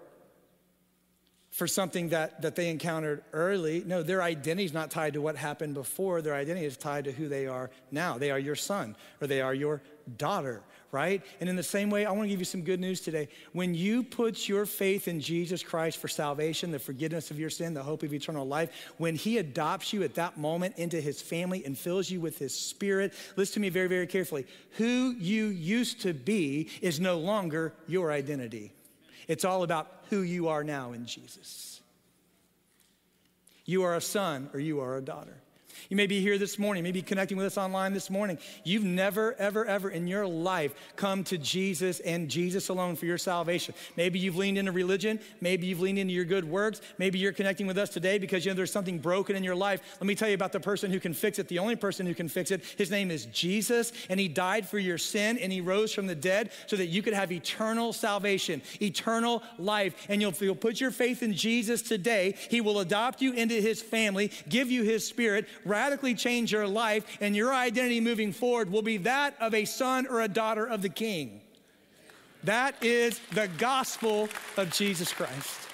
for 1.53 1.69
something 1.69 2.09
that, 2.09 2.43
that 2.43 2.57
they 2.57 2.69
encountered 2.69 3.23
early. 3.33 3.85
No, 3.87 4.03
their 4.03 4.23
identity 4.23 4.65
is 4.65 4.73
not 4.73 4.91
tied 4.91 5.13
to 5.13 5.21
what 5.21 5.37
happened 5.37 5.75
before. 5.75 6.21
Their 6.21 6.35
identity 6.35 6.67
is 6.67 6.77
tied 6.77 7.05
to 7.05 7.13
who 7.13 7.29
they 7.29 7.47
are 7.47 7.71
now. 7.93 8.19
They 8.19 8.33
are 8.33 8.41
your 8.41 8.57
son 8.57 8.97
or 9.21 9.29
they 9.29 9.41
are 9.41 9.55
your 9.55 9.83
daughter 10.17 10.61
right? 10.91 11.23
And 11.41 11.49
in 11.49 11.57
the 11.57 11.63
same 11.63 11.91
way, 11.91 12.07
I 12.07 12.11
want 12.13 12.25
to 12.25 12.29
give 12.29 12.39
you 12.39 12.45
some 12.45 12.63
good 12.63 12.81
news 12.81 13.01
today. 13.01 13.29
When 13.53 13.75
you 13.75 14.03
put 14.03 14.49
your 14.49 14.65
faith 14.65 15.07
in 15.07 15.21
Jesus 15.21 15.63
Christ 15.63 15.99
for 15.99 16.09
salvation, 16.09 16.71
the 16.71 16.79
forgiveness 16.79 17.31
of 17.31 17.39
your 17.39 17.51
sin, 17.51 17.75
the 17.75 17.83
hope 17.83 18.03
of 18.03 18.15
eternal 18.15 18.47
life, 18.47 18.71
when 18.97 19.15
He 19.15 19.39
adopts 19.39 19.93
you 19.93 20.03
at 20.03 20.15
that 20.15 20.39
moment 20.39 20.79
into 20.79 21.01
His 21.01 21.21
family 21.21 21.65
and 21.65 21.77
fills 21.77 22.11
you 22.11 22.21
with 22.21 22.39
His 22.39 22.59
Spirit, 22.59 23.13
listen 23.37 23.55
to 23.55 23.61
me 23.61 23.69
very, 23.69 23.89
very 23.89 24.07
carefully. 24.07 24.47
Who 24.73 25.15
you 25.19 25.47
used 25.47 26.01
to 26.03 26.15
be 26.15 26.71
is 26.81 27.01
no 27.01 27.19
longer 27.19 27.75
your 27.87 28.11
identity, 28.11 28.73
it's 29.27 29.45
all 29.45 29.63
about 29.63 29.93
who 30.09 30.23
you 30.23 30.49
are 30.49 30.65
now 30.65 30.93
in 30.93 31.05
Jesus. 31.05 31.81
You 33.67 33.83
are 33.83 33.97
a 33.97 34.01
son 34.01 34.49
or 34.55 34.61
you 34.61 34.81
are 34.81 34.97
a 34.97 35.03
daughter. 35.03 35.43
You 35.89 35.97
may 35.97 36.07
be 36.07 36.21
here 36.21 36.39
this 36.39 36.59
morning, 36.59 36.83
maybe 36.83 37.03
connecting 37.03 37.37
with 37.37 37.47
us 37.47 37.59
online 37.59 37.93
this 37.93 38.11
morning. 38.11 38.39
You've 38.65 38.85
never, 38.85 39.35
ever, 39.35 39.65
ever 39.65 39.91
in 39.91 40.07
your 40.07 40.27
life 40.27 40.75
come 40.97 41.25
to 41.25 41.39
Jesus 41.39 42.01
and 42.01 42.29
Jesus 42.29 42.69
alone 42.69 42.97
for 42.97 43.07
your 43.07 43.19
salvation. 43.19 43.75
Maybe 43.97 44.19
you've 44.19 44.37
leaned 44.37 44.59
into 44.59 44.73
religion. 44.73 45.21
Maybe 45.41 45.67
you've 45.67 45.81
leaned 45.81 45.99
into 45.99 46.13
your 46.13 46.25
good 46.25 46.45
works. 46.45 46.81
Maybe 46.99 47.19
you're 47.19 47.33
connecting 47.33 47.67
with 47.67 47.79
us 47.79 47.91
today 47.91 48.19
because 48.19 48.45
you 48.45 48.51
know 48.51 48.57
there's 48.57 48.73
something 48.73 48.99
broken 48.99 49.37
in 49.37 49.45
your 49.45 49.55
life. 49.55 49.81
Let 50.01 50.07
me 50.07 50.15
tell 50.15 50.29
you 50.29 50.35
about 50.35 50.53
the 50.53 50.61
person 50.61 50.91
who 50.91 51.01
can 51.01 51.15
fix 51.15 51.39
it, 51.39 51.49
the 51.49 51.59
only 51.59 51.77
person 51.77 52.07
who 52.07 52.15
can 52.15 52.29
fix 52.29 52.51
it. 52.51 52.65
His 52.77 52.91
name 52.91 53.11
is 53.11 53.27
Jesus, 53.27 53.93
and 54.09 54.19
he 54.19 54.29
died 54.29 54.69
for 54.69 54.79
your 54.79 54.99
sin 54.99 55.39
and 55.39 55.53
he 55.53 55.61
rose 55.61 55.93
from 55.93 56.07
the 56.07 56.15
dead 56.15 56.51
so 56.67 56.77
that 56.77 56.87
you 56.87 57.03
could 57.03 57.15
have 57.15 57.33
eternal 57.33 57.93
salvation, 57.93 58.63
eternal 58.81 59.43
life. 59.59 60.07
And 60.09 60.21
you'll, 60.21 60.35
you'll 60.41 60.55
put 60.55 60.81
your 60.81 60.91
faith 60.91 61.23
in 61.23 61.35
Jesus 61.35 61.83
today. 61.83 62.35
He 62.51 62.61
will 62.61 62.81
adopt 62.81 63.21
you 63.21 63.33
into 63.33 63.55
his 63.55 63.83
family, 63.83 64.31
give 64.49 64.71
you 64.71 64.83
his 64.83 65.07
spirit, 65.07 65.47
radically 65.69 66.15
change 66.15 66.53
your 66.53 66.67
life, 66.67 67.19
and 67.21 67.37
your 67.37 67.55
identity 67.55 68.01
moving 68.01 68.33
forward 68.33 68.71
will 68.71 68.83
be 68.83 68.99
that 68.99 69.35
of 69.41 69.55
a 69.55 69.65
son 69.65 70.07
or 70.07 70.21
a 70.21 70.29
daughter 70.29 70.67
of 70.67 70.83
the 70.83 70.89
King. 70.89 71.41
That 72.45 72.75
is 72.83 73.21
the 73.33 73.49
gospel 73.59 74.29
of 74.57 74.73
Jesus 74.73 75.13
Christ. 75.13 75.69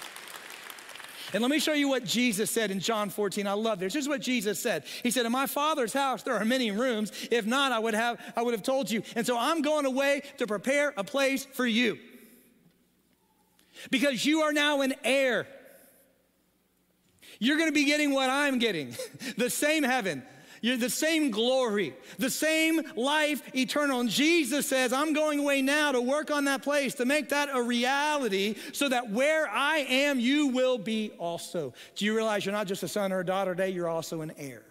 And 1.33 1.41
let 1.41 1.51
me 1.51 1.59
show 1.59 1.73
you 1.73 1.89
what 1.89 2.05
Jesus 2.05 2.49
said 2.49 2.71
in 2.71 2.79
John 2.79 3.09
14. 3.09 3.45
I 3.45 3.53
love 3.53 3.79
this. 3.79 3.93
This 3.93 4.03
is 4.03 4.09
what 4.09 4.21
Jesus 4.21 4.59
said. 4.59 4.85
He 5.03 5.11
said, 5.11 5.25
In 5.25 5.31
my 5.31 5.47
father's 5.47 5.91
house 5.91 6.23
there 6.23 6.35
are 6.35 6.45
many 6.45 6.71
rooms. 6.71 7.11
If 7.31 7.45
not, 7.45 7.71
I 7.71 7.79
would 7.79 7.93
have, 7.93 8.19
I 8.35 8.41
would 8.41 8.53
have 8.53 8.63
told 8.63 8.89
you. 8.89 9.03
And 9.15 9.25
so 9.25 9.37
I'm 9.37 9.61
going 9.61 9.85
away 9.85 10.21
to 10.37 10.47
prepare 10.47 10.93
a 10.95 11.03
place 11.03 11.45
for 11.45 11.65
you. 11.65 11.97
Because 13.91 14.25
you 14.25 14.41
are 14.41 14.53
now 14.53 14.81
an 14.81 14.93
heir. 15.03 15.47
You're 17.39 17.57
going 17.57 17.69
to 17.69 17.73
be 17.73 17.85
getting 17.85 18.13
what 18.13 18.29
I'm 18.29 18.59
getting 18.59 18.95
the 19.37 19.49
same 19.49 19.83
heaven, 19.83 20.23
you're 20.61 20.77
the 20.77 20.89
same 20.89 21.29
glory, 21.31 21.93
the 22.17 22.29
same 22.29 22.81
life 22.95 23.43
eternal. 23.55 23.99
And 23.99 24.09
Jesus 24.09 24.67
says, 24.67 24.93
I'm 24.93 25.13
going 25.13 25.39
away 25.39 25.61
now 25.61 25.91
to 25.91 26.01
work 26.01 26.31
on 26.31 26.45
that 26.45 26.63
place, 26.63 26.95
to 26.95 27.05
make 27.05 27.29
that 27.29 27.49
a 27.53 27.61
reality, 27.61 28.55
so 28.73 28.89
that 28.89 29.11
where 29.11 29.47
I 29.47 29.77
am, 29.77 30.19
you 30.19 30.47
will 30.47 30.77
be 30.77 31.11
also. 31.19 31.73
Do 31.95 32.05
you 32.05 32.15
realize 32.15 32.45
you're 32.45 32.53
not 32.53 32.67
just 32.67 32.83
a 32.83 32.87
son 32.87 33.11
or 33.11 33.19
a 33.19 33.25
daughter 33.25 33.53
today, 33.53 33.69
you're 33.69 33.89
also 33.89 34.21
an 34.21 34.31
heir? 34.37 34.63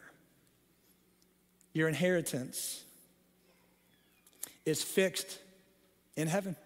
Your 1.74 1.88
inheritance 1.88 2.82
is 4.64 4.82
fixed 4.82 5.38
in 6.16 6.28
heaven. 6.28 6.56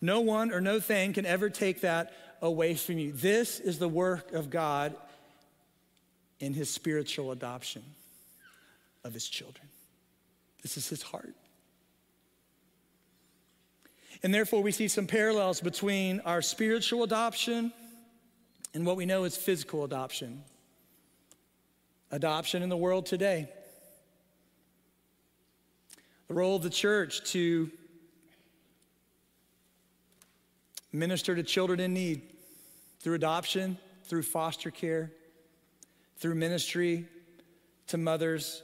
No 0.00 0.20
one 0.20 0.52
or 0.52 0.60
no 0.60 0.78
thing 0.78 1.12
can 1.12 1.26
ever 1.26 1.50
take 1.50 1.80
that 1.80 2.12
away 2.40 2.74
from 2.74 2.98
you. 2.98 3.12
This 3.12 3.60
is 3.60 3.78
the 3.78 3.88
work 3.88 4.32
of 4.32 4.50
God 4.50 4.94
in 6.40 6.54
his 6.54 6.70
spiritual 6.70 7.32
adoption 7.32 7.82
of 9.04 9.12
his 9.12 9.28
children. 9.28 9.68
This 10.62 10.76
is 10.76 10.88
his 10.88 11.02
heart. 11.02 11.34
And 14.22 14.34
therefore, 14.34 14.62
we 14.62 14.72
see 14.72 14.88
some 14.88 15.06
parallels 15.06 15.60
between 15.60 16.20
our 16.20 16.42
spiritual 16.42 17.04
adoption 17.04 17.72
and 18.74 18.84
what 18.84 18.96
we 18.96 19.06
know 19.06 19.24
is 19.24 19.36
physical 19.36 19.84
adoption. 19.84 20.42
Adoption 22.10 22.62
in 22.62 22.68
the 22.68 22.76
world 22.76 23.06
today. 23.06 23.48
The 26.26 26.34
role 26.34 26.56
of 26.56 26.62
the 26.62 26.70
church 26.70 27.22
to 27.32 27.70
minister 30.92 31.34
to 31.34 31.42
children 31.42 31.80
in 31.80 31.94
need 31.94 32.22
through 33.00 33.14
adoption, 33.14 33.78
through 34.04 34.22
foster 34.22 34.70
care, 34.70 35.12
through 36.18 36.34
ministry 36.34 37.06
to 37.88 37.98
mothers 37.98 38.62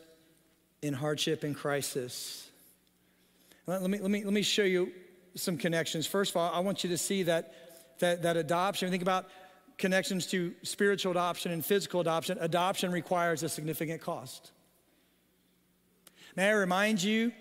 in 0.83 0.95
hardship 0.95 1.45
and 1.45 1.55
crisis. 1.57 2.49
Let 3.67 3.83
me, 3.89 3.99
let 3.99 4.11
me, 4.11 4.25
let 4.25 4.33
me 4.33 4.43
show 4.43 4.65
you 4.65 4.93
some 5.35 5.57
connections. 5.57 6.07
First 6.07 6.33
of 6.33 6.37
all, 6.37 6.53
I 6.53 6.59
want 6.61 6.85
you 6.85 6.91
to 6.91 6.99
see 6.99 7.25
that, 7.25 7.55
that, 8.01 8.23
that 8.23 8.37
adoption, 8.37 8.91
think 8.91 9.03
about 9.03 9.27
connections 9.79 10.27
to 10.27 10.55
spiritual 10.63 11.13
adoption 11.13 11.53
and 11.53 11.65
physical 11.65 12.01
adoption. 12.01 12.39
Adoption 12.41 12.93
requires 12.93 13.43
a 13.43 13.49
significant 13.49 14.01
cost. 14.01 14.51
May 16.37 16.49
I 16.49 16.53
remind 16.53 17.03
you 17.03 17.33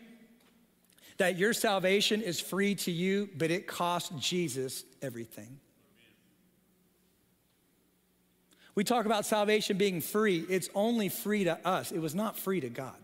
that 1.18 1.38
your 1.38 1.54
salvation 1.54 2.22
is 2.22 2.40
free 2.40 2.76
to 2.76 2.92
you, 2.92 3.30
but 3.38 3.52
it 3.52 3.68
cost 3.68 4.18
Jesus 4.18 4.84
everything. 5.02 5.60
We 8.76 8.84
talk 8.84 9.06
about 9.06 9.26
salvation 9.26 9.78
being 9.78 10.02
free. 10.02 10.46
It's 10.50 10.70
only 10.74 11.10
free 11.10 11.44
to 11.44 11.60
us, 11.68 11.92
it 11.92 12.00
was 12.00 12.16
not 12.16 12.38
free 12.38 12.62
to 12.62 12.70
God. 12.70 12.96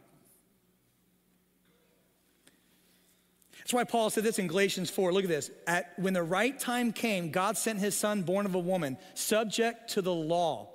That's 3.60 3.74
why 3.76 3.84
Paul 3.84 4.10
said 4.10 4.24
this 4.24 4.39
in 4.39 4.48
Galatians 4.48 4.89
4. 4.89 5.13
Look 5.13 5.26
at 5.26 5.30
this. 5.30 5.52
At, 5.67 5.93
when 5.98 6.13
the 6.13 6.24
right 6.24 6.60
time 6.60 6.91
came, 6.91 7.30
God 7.30 7.56
sent 7.56 7.78
his 7.78 7.95
son, 7.95 8.24
born 8.24 8.48
of 8.48 8.56
a 8.56 8.60
woman, 8.60 8.98
subject 9.13 9.91
to 9.91 10.02
the 10.02 10.13
law. 10.13 10.69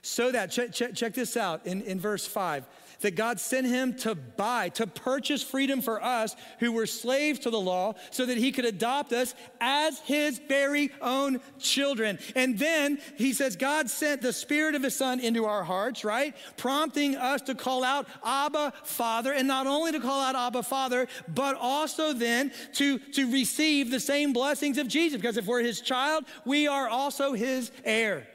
So 0.00 0.32
that, 0.32 0.50
check, 0.50 0.72
check, 0.72 0.94
check 0.94 1.12
this 1.12 1.36
out 1.36 1.66
in, 1.66 1.82
in 1.82 2.00
verse 2.00 2.26
5 2.26 2.64
that 3.00 3.14
God 3.14 3.40
sent 3.40 3.66
him 3.66 3.94
to 3.98 4.14
buy, 4.14 4.68
to 4.70 4.86
purchase 4.86 5.42
freedom 5.42 5.80
for 5.82 6.02
us 6.02 6.34
who 6.60 6.72
were 6.72 6.86
slaves 6.86 7.40
to 7.40 7.50
the 7.50 7.60
law, 7.60 7.94
so 8.10 8.26
that 8.26 8.38
he 8.38 8.52
could 8.52 8.64
adopt 8.64 9.12
us 9.12 9.34
as 9.60 9.98
his 10.00 10.38
very 10.38 10.90
own 11.00 11.40
children. 11.58 12.18
And 12.34 12.58
then 12.58 12.98
he 13.16 13.32
says, 13.32 13.56
God 13.56 13.90
sent 13.90 14.22
the 14.22 14.32
Spirit 14.32 14.74
of 14.74 14.82
his 14.82 14.94
Son 14.94 15.20
into 15.20 15.44
our 15.44 15.64
hearts, 15.64 16.04
right? 16.04 16.34
Prompting 16.56 17.16
us 17.16 17.42
to 17.42 17.54
call 17.54 17.84
out 17.84 18.06
Abba, 18.24 18.72
Father, 18.84 19.32
and 19.32 19.48
not 19.48 19.66
only 19.66 19.92
to 19.92 20.00
call 20.00 20.20
out 20.20 20.34
Abba, 20.34 20.62
Father, 20.62 21.08
but 21.28 21.56
also 21.58 22.12
then 22.12 22.52
to, 22.74 22.98
to 22.98 23.30
receive 23.30 23.90
the 23.90 24.00
same 24.00 24.32
blessings 24.32 24.78
of 24.78 24.88
Jesus. 24.88 25.20
Because 25.20 25.36
if 25.36 25.46
we're 25.46 25.62
his 25.62 25.80
child, 25.80 26.24
we 26.44 26.66
are 26.66 26.88
also 26.88 27.32
his 27.32 27.70
heir. 27.84 28.26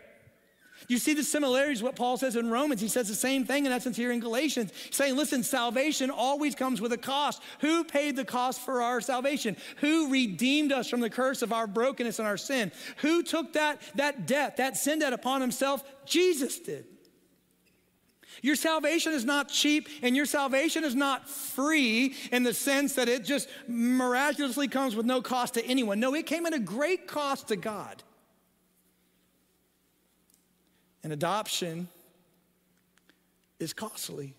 You 0.87 0.97
see 0.97 1.13
the 1.13 1.23
similarities 1.23 1.83
what 1.83 1.95
Paul 1.95 2.17
says 2.17 2.35
in 2.35 2.49
Romans. 2.49 2.81
He 2.81 2.87
says 2.87 3.07
the 3.07 3.15
same 3.15 3.45
thing 3.45 3.65
in 3.65 3.71
essence 3.71 3.97
here 3.97 4.11
in 4.11 4.19
Galatians, 4.19 4.71
saying, 4.89 5.15
listen, 5.15 5.43
salvation 5.43 6.09
always 6.09 6.55
comes 6.55 6.81
with 6.81 6.91
a 6.93 6.97
cost. 6.97 7.41
Who 7.59 7.83
paid 7.83 8.15
the 8.15 8.25
cost 8.25 8.61
for 8.61 8.81
our 8.81 9.01
salvation? 9.01 9.55
Who 9.77 10.11
redeemed 10.11 10.71
us 10.71 10.89
from 10.89 10.99
the 10.99 11.09
curse 11.09 11.41
of 11.41 11.53
our 11.53 11.67
brokenness 11.67 12.19
and 12.19 12.27
our 12.27 12.37
sin? 12.37 12.71
Who 12.97 13.23
took 13.23 13.53
that, 13.53 13.81
that 13.95 14.25
debt, 14.25 14.57
that 14.57 14.77
sin 14.77 14.99
debt 14.99 15.13
upon 15.13 15.41
himself? 15.41 15.83
Jesus 16.05 16.59
did. 16.59 16.85
Your 18.41 18.55
salvation 18.55 19.13
is 19.13 19.25
not 19.25 19.49
cheap 19.49 19.87
and 20.01 20.15
your 20.15 20.25
salvation 20.25 20.83
is 20.83 20.95
not 20.95 21.29
free 21.29 22.15
in 22.31 22.43
the 22.43 22.53
sense 22.53 22.93
that 22.95 23.07
it 23.07 23.23
just 23.23 23.47
miraculously 23.67 24.67
comes 24.67 24.95
with 24.95 25.05
no 25.05 25.21
cost 25.21 25.55
to 25.55 25.65
anyone. 25.65 25.99
No, 25.99 26.15
it 26.15 26.25
came 26.25 26.45
at 26.45 26.53
a 26.53 26.59
great 26.59 27.07
cost 27.07 27.49
to 27.49 27.55
God. 27.55 28.01
And 31.03 31.11
adoption 31.11 31.87
is 33.59 33.73
costly. 33.73 34.33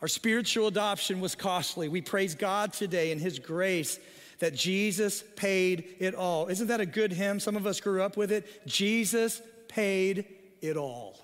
Our 0.00 0.08
spiritual 0.08 0.68
adoption 0.68 1.20
was 1.20 1.34
costly. 1.34 1.88
We 1.88 2.00
praise 2.00 2.34
God 2.34 2.72
today 2.72 3.10
in 3.10 3.18
His 3.18 3.38
grace 3.38 3.98
that 4.38 4.54
Jesus 4.54 5.24
paid 5.34 5.96
it 5.98 6.14
all. 6.14 6.46
Isn't 6.46 6.68
that 6.68 6.80
a 6.80 6.86
good 6.86 7.12
hymn? 7.12 7.40
Some 7.40 7.56
of 7.56 7.66
us 7.66 7.80
grew 7.80 8.02
up 8.02 8.16
with 8.16 8.30
it. 8.30 8.66
Jesus 8.66 9.42
paid 9.66 10.26
it 10.60 10.76
all. 10.76 11.18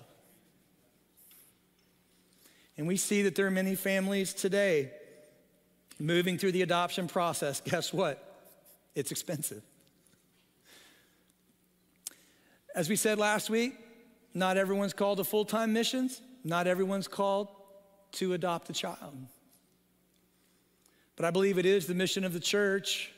And 2.77 2.87
we 2.87 2.97
see 2.97 3.21
that 3.21 3.35
there 3.35 3.47
are 3.47 3.51
many 3.51 3.75
families 3.75 4.33
today 4.33 4.91
moving 5.97 6.37
through 6.37 6.51
the 6.51 6.61
adoption 6.61 7.07
process. 7.07 7.61
Guess 7.65 7.93
what? 7.93 8.21
It's 8.95 9.11
expensive. 9.11 9.63
As 12.75 12.89
we 12.89 12.97
said 12.97 13.17
last 13.17 13.49
week, 13.49 13.73
not 14.33 14.57
everyone's 14.57 14.91
called 14.91 15.19
to 15.19 15.23
full 15.23 15.45
time 15.45 15.71
missions, 15.71 16.21
not 16.43 16.67
everyone's 16.67 17.07
called 17.07 17.47
to 18.13 18.33
adopt 18.33 18.69
a 18.69 18.73
child. 18.73 19.15
But 21.15 21.25
I 21.25 21.31
believe 21.31 21.57
it 21.57 21.65
is 21.65 21.87
the 21.87 21.93
mission 21.93 22.25
of 22.25 22.33
the 22.33 22.39
church 22.41 23.13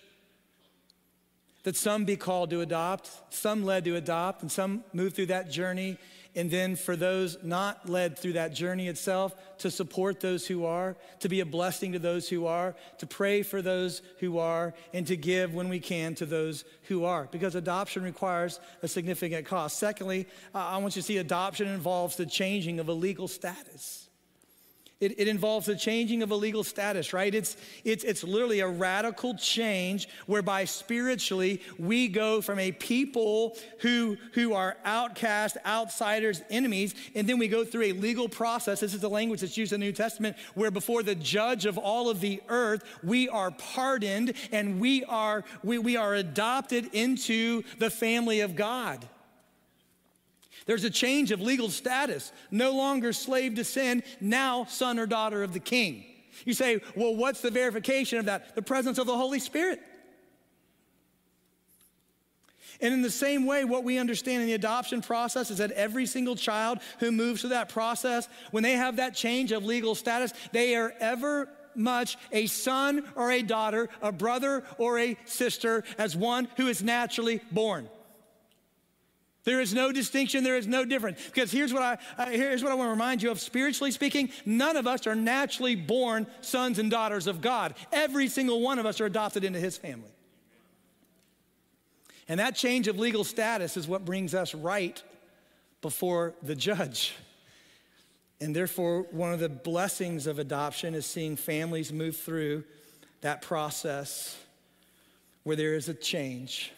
that 1.63 1.75
some 1.75 2.05
be 2.05 2.15
called 2.15 2.51
to 2.51 2.61
adopt, 2.61 3.09
some 3.33 3.65
led 3.65 3.83
to 3.85 3.95
adopt, 3.95 4.43
and 4.43 4.51
some 4.51 4.83
move 4.93 5.15
through 5.15 5.25
that 5.25 5.49
journey 5.49 5.97
and 6.37 6.51
then 6.51 6.75
for 6.75 6.95
those 6.95 7.37
not 7.43 7.89
led 7.89 8.17
through 8.17 8.33
that 8.33 8.53
journey 8.53 8.87
itself, 8.87 9.35
to 9.57 9.71
support 9.71 10.19
those 10.19 10.45
who 10.45 10.65
are, 10.65 10.95
to 11.19 11.27
be 11.27 11.39
a 11.39 11.45
blessing 11.45 11.93
to 11.93 11.99
those 11.99 12.29
who 12.29 12.45
are, 12.45 12.75
to 12.99 13.07
pray 13.07 13.41
for 13.41 13.59
those 13.59 14.03
who 14.19 14.37
are, 14.37 14.75
and 14.93 15.07
to 15.07 15.17
give 15.17 15.55
when 15.55 15.67
we 15.67 15.79
can 15.79 16.13
to 16.13 16.27
those 16.27 16.63
who 16.83 17.05
are, 17.05 17.27
because 17.31 17.55
adoption 17.55 18.03
requires 18.03 18.59
a 18.83 18.87
significant 18.87 19.47
cost. 19.47 19.79
Secondly, 19.79 20.27
I 20.53 20.77
want 20.77 20.95
you 20.95 21.01
to 21.01 21.05
see 21.05 21.17
adoption 21.17 21.67
involves 21.67 22.15
the 22.15 22.27
changing 22.27 22.79
of 22.79 22.87
a 22.87 22.93
legal 22.93 23.27
status. 23.27 24.06
It, 24.99 25.19
it, 25.19 25.27
involves 25.27 25.67
the 25.67 25.75
changing 25.75 26.23
of 26.23 26.31
a 26.31 26.35
legal 26.35 26.63
status, 26.63 27.13
right? 27.13 27.33
It's, 27.33 27.55
it's, 27.83 28.03
it's 28.03 28.23
literally 28.23 28.61
a 28.61 28.67
radical 28.67 29.35
change 29.35 30.09
whereby 30.25 30.65
spiritually 30.65 31.61
we 31.77 32.07
go 32.07 32.41
from 32.41 32.57
a 32.57 32.71
people 32.71 33.55
who, 33.81 34.17
who 34.33 34.53
are 34.53 34.75
outcast, 34.85 35.57
outsiders, 35.67 36.41
enemies, 36.49 36.95
and 37.13 37.29
then 37.29 37.37
we 37.37 37.47
go 37.47 37.63
through 37.63 37.83
a 37.83 37.91
legal 37.91 38.27
process. 38.27 38.79
This 38.79 38.95
is 38.95 39.01
the 39.01 39.09
language 39.09 39.41
that's 39.41 39.55
used 39.55 39.71
in 39.71 39.79
the 39.81 39.85
New 39.85 39.91
Testament, 39.91 40.35
where 40.55 40.71
before 40.71 41.03
the 41.03 41.15
judge 41.15 41.67
of 41.67 41.77
all 41.77 42.09
of 42.09 42.19
the 42.19 42.41
earth, 42.49 42.83
we 43.03 43.29
are 43.29 43.51
pardoned 43.51 44.33
and 44.51 44.81
we 44.81 45.03
are, 45.03 45.43
we, 45.63 45.77
we 45.77 45.95
are 45.95 46.15
adopted 46.15 46.89
into 46.93 47.61
the 47.77 47.91
family 47.91 48.39
of 48.39 48.55
God. 48.55 49.07
There's 50.67 50.83
a 50.83 50.89
change 50.89 51.31
of 51.31 51.41
legal 51.41 51.69
status. 51.69 52.31
No 52.51 52.75
longer 52.75 53.13
slave 53.13 53.55
to 53.55 53.63
sin, 53.63 54.03
now 54.21 54.65
son 54.65 54.99
or 54.99 55.07
daughter 55.07 55.41
of 55.41 55.53
the 55.53 55.59
king. 55.59 56.05
You 56.45 56.53
say, 56.53 56.81
well, 56.95 57.15
what's 57.15 57.41
the 57.41 57.49
verification 57.49 58.19
of 58.19 58.25
that? 58.25 58.53
The 58.53 58.61
presence 58.61 58.99
of 58.99 59.07
the 59.07 59.15
Holy 59.17 59.39
Spirit. 59.39 59.81
And 62.79 62.93
in 62.93 63.01
the 63.01 63.09
same 63.09 63.45
way, 63.45 63.65
what 63.65 63.83
we 63.83 63.97
understand 63.97 64.41
in 64.41 64.47
the 64.47 64.53
adoption 64.53 65.01
process 65.01 65.49
is 65.49 65.57
that 65.57 65.71
every 65.71 66.05
single 66.05 66.35
child 66.35 66.79
who 66.99 67.11
moves 67.11 67.41
through 67.41 67.51
that 67.51 67.69
process, 67.69 68.27
when 68.51 68.61
they 68.61 68.73
have 68.73 68.97
that 68.97 69.15
change 69.15 69.51
of 69.51 69.65
legal 69.65 69.95
status, 69.95 70.31
they 70.51 70.75
are 70.75 70.93
ever 70.99 71.49
much 71.73 72.17
a 72.31 72.45
son 72.47 73.03
or 73.15 73.31
a 73.31 73.41
daughter, 73.41 73.89
a 74.01 74.11
brother 74.11 74.63
or 74.77 74.99
a 74.99 75.17
sister, 75.25 75.83
as 75.97 76.15
one 76.15 76.47
who 76.57 76.67
is 76.67 76.83
naturally 76.83 77.41
born. 77.51 77.89
There 79.47 79.61
is 79.61 79.73
no 79.73 79.93
distinction, 79.93 80.43
there 80.43 80.57
is 80.57 80.67
no 80.67 80.83
difference. 80.83 81.23
Because 81.23 81.53
here's 81.53 81.73
what 81.73 81.81
I 81.81 81.97
uh, 82.17 82.25
here's 82.25 82.61
what 82.61 82.73
I 82.73 82.75
want 82.75 82.87
to 82.87 82.91
remind 82.91 83.23
you 83.23 83.31
of 83.31 83.39
spiritually 83.39 83.91
speaking, 83.91 84.29
none 84.45 84.75
of 84.75 84.87
us 84.87 85.07
are 85.07 85.15
naturally 85.15 85.73
born 85.73 86.27
sons 86.41 86.79
and 86.79 86.91
daughters 86.91 87.27
of 87.27 87.39
God. 87.39 87.73
Every 87.93 88.27
single 88.27 88.59
one 88.59 88.77
of 88.77 88.85
us 88.85 88.99
are 88.99 89.05
adopted 89.05 89.45
into 89.45 89.57
his 89.57 89.77
family. 89.77 90.11
And 92.27 92.41
that 92.41 92.57
change 92.57 92.89
of 92.89 92.99
legal 92.99 93.23
status 93.23 93.77
is 93.77 93.87
what 93.87 94.03
brings 94.03 94.35
us 94.35 94.53
right 94.53 95.01
before 95.81 96.33
the 96.43 96.53
judge. 96.53 97.15
And 98.41 98.53
therefore, 98.53 99.03
one 99.11 99.31
of 99.31 99.39
the 99.39 99.47
blessings 99.47 100.27
of 100.27 100.39
adoption 100.39 100.93
is 100.93 101.05
seeing 101.05 101.37
families 101.37 101.93
move 101.93 102.17
through 102.17 102.65
that 103.21 103.43
process 103.43 104.37
where 105.43 105.55
there 105.55 105.75
is 105.75 105.87
a 105.87 105.93
change 105.93 106.73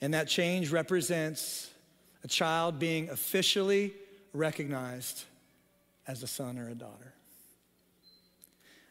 and 0.00 0.14
that 0.14 0.28
change 0.28 0.70
represents 0.70 1.70
a 2.24 2.28
child 2.28 2.78
being 2.78 3.08
officially 3.10 3.92
recognized 4.32 5.24
as 6.06 6.22
a 6.22 6.26
son 6.26 6.58
or 6.58 6.68
a 6.68 6.74
daughter. 6.74 7.14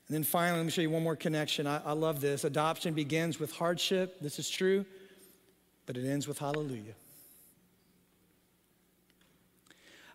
And 0.08 0.16
then 0.16 0.24
finally, 0.24 0.58
let 0.58 0.66
me 0.66 0.72
show 0.72 0.82
you 0.82 0.90
one 0.90 1.04
more 1.04 1.16
connection. 1.16 1.68
I, 1.68 1.82
I, 1.86 1.92
love 1.92 2.20
this. 2.20 2.44
Adoption 2.44 2.96
begins 2.96 3.40
with 3.40 3.52
hardship. 3.52 4.20
This 4.20 4.40
is 4.40 4.50
true, 4.50 4.86
but 5.86 5.98
it 5.98 6.08
ends 6.08 6.28
with 6.28 6.40
hallelujah. 6.40 6.96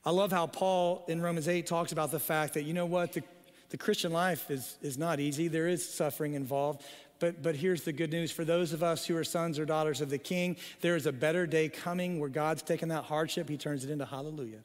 I 0.04 0.10
love 0.10 0.32
how 0.32 0.46
Paul 0.48 1.04
in 1.08 1.22
Romans 1.22 1.48
8 1.48 1.66
talks 1.66 1.92
about 1.92 2.10
the 2.10 2.18
fact 2.18 2.54
that, 2.54 2.64
you 2.64 2.74
know 2.74 2.86
what, 2.86 3.12
the, 3.12 3.22
the 3.70 3.76
Christian 3.76 4.12
life 4.12 4.50
is, 4.50 4.76
is 4.82 4.98
not 4.98 5.20
easy. 5.20 5.48
There 5.48 5.68
is 5.68 5.88
suffering 5.88 6.34
involved. 6.34 6.82
But, 7.24 7.42
but 7.42 7.56
here's 7.56 7.84
the 7.84 7.92
good 7.94 8.10
news 8.10 8.30
for 8.30 8.44
those 8.44 8.74
of 8.74 8.82
us 8.82 9.06
who 9.06 9.16
are 9.16 9.24
sons 9.24 9.58
or 9.58 9.64
daughters 9.64 10.02
of 10.02 10.10
the 10.10 10.18
King, 10.18 10.58
there 10.82 10.94
is 10.94 11.06
a 11.06 11.12
better 11.12 11.46
day 11.46 11.70
coming 11.70 12.20
where 12.20 12.28
God's 12.28 12.62
taken 12.62 12.90
that 12.90 13.04
hardship, 13.04 13.48
He 13.48 13.56
turns 13.56 13.82
it 13.82 13.88
into 13.88 14.04
hallelujah. 14.04 14.58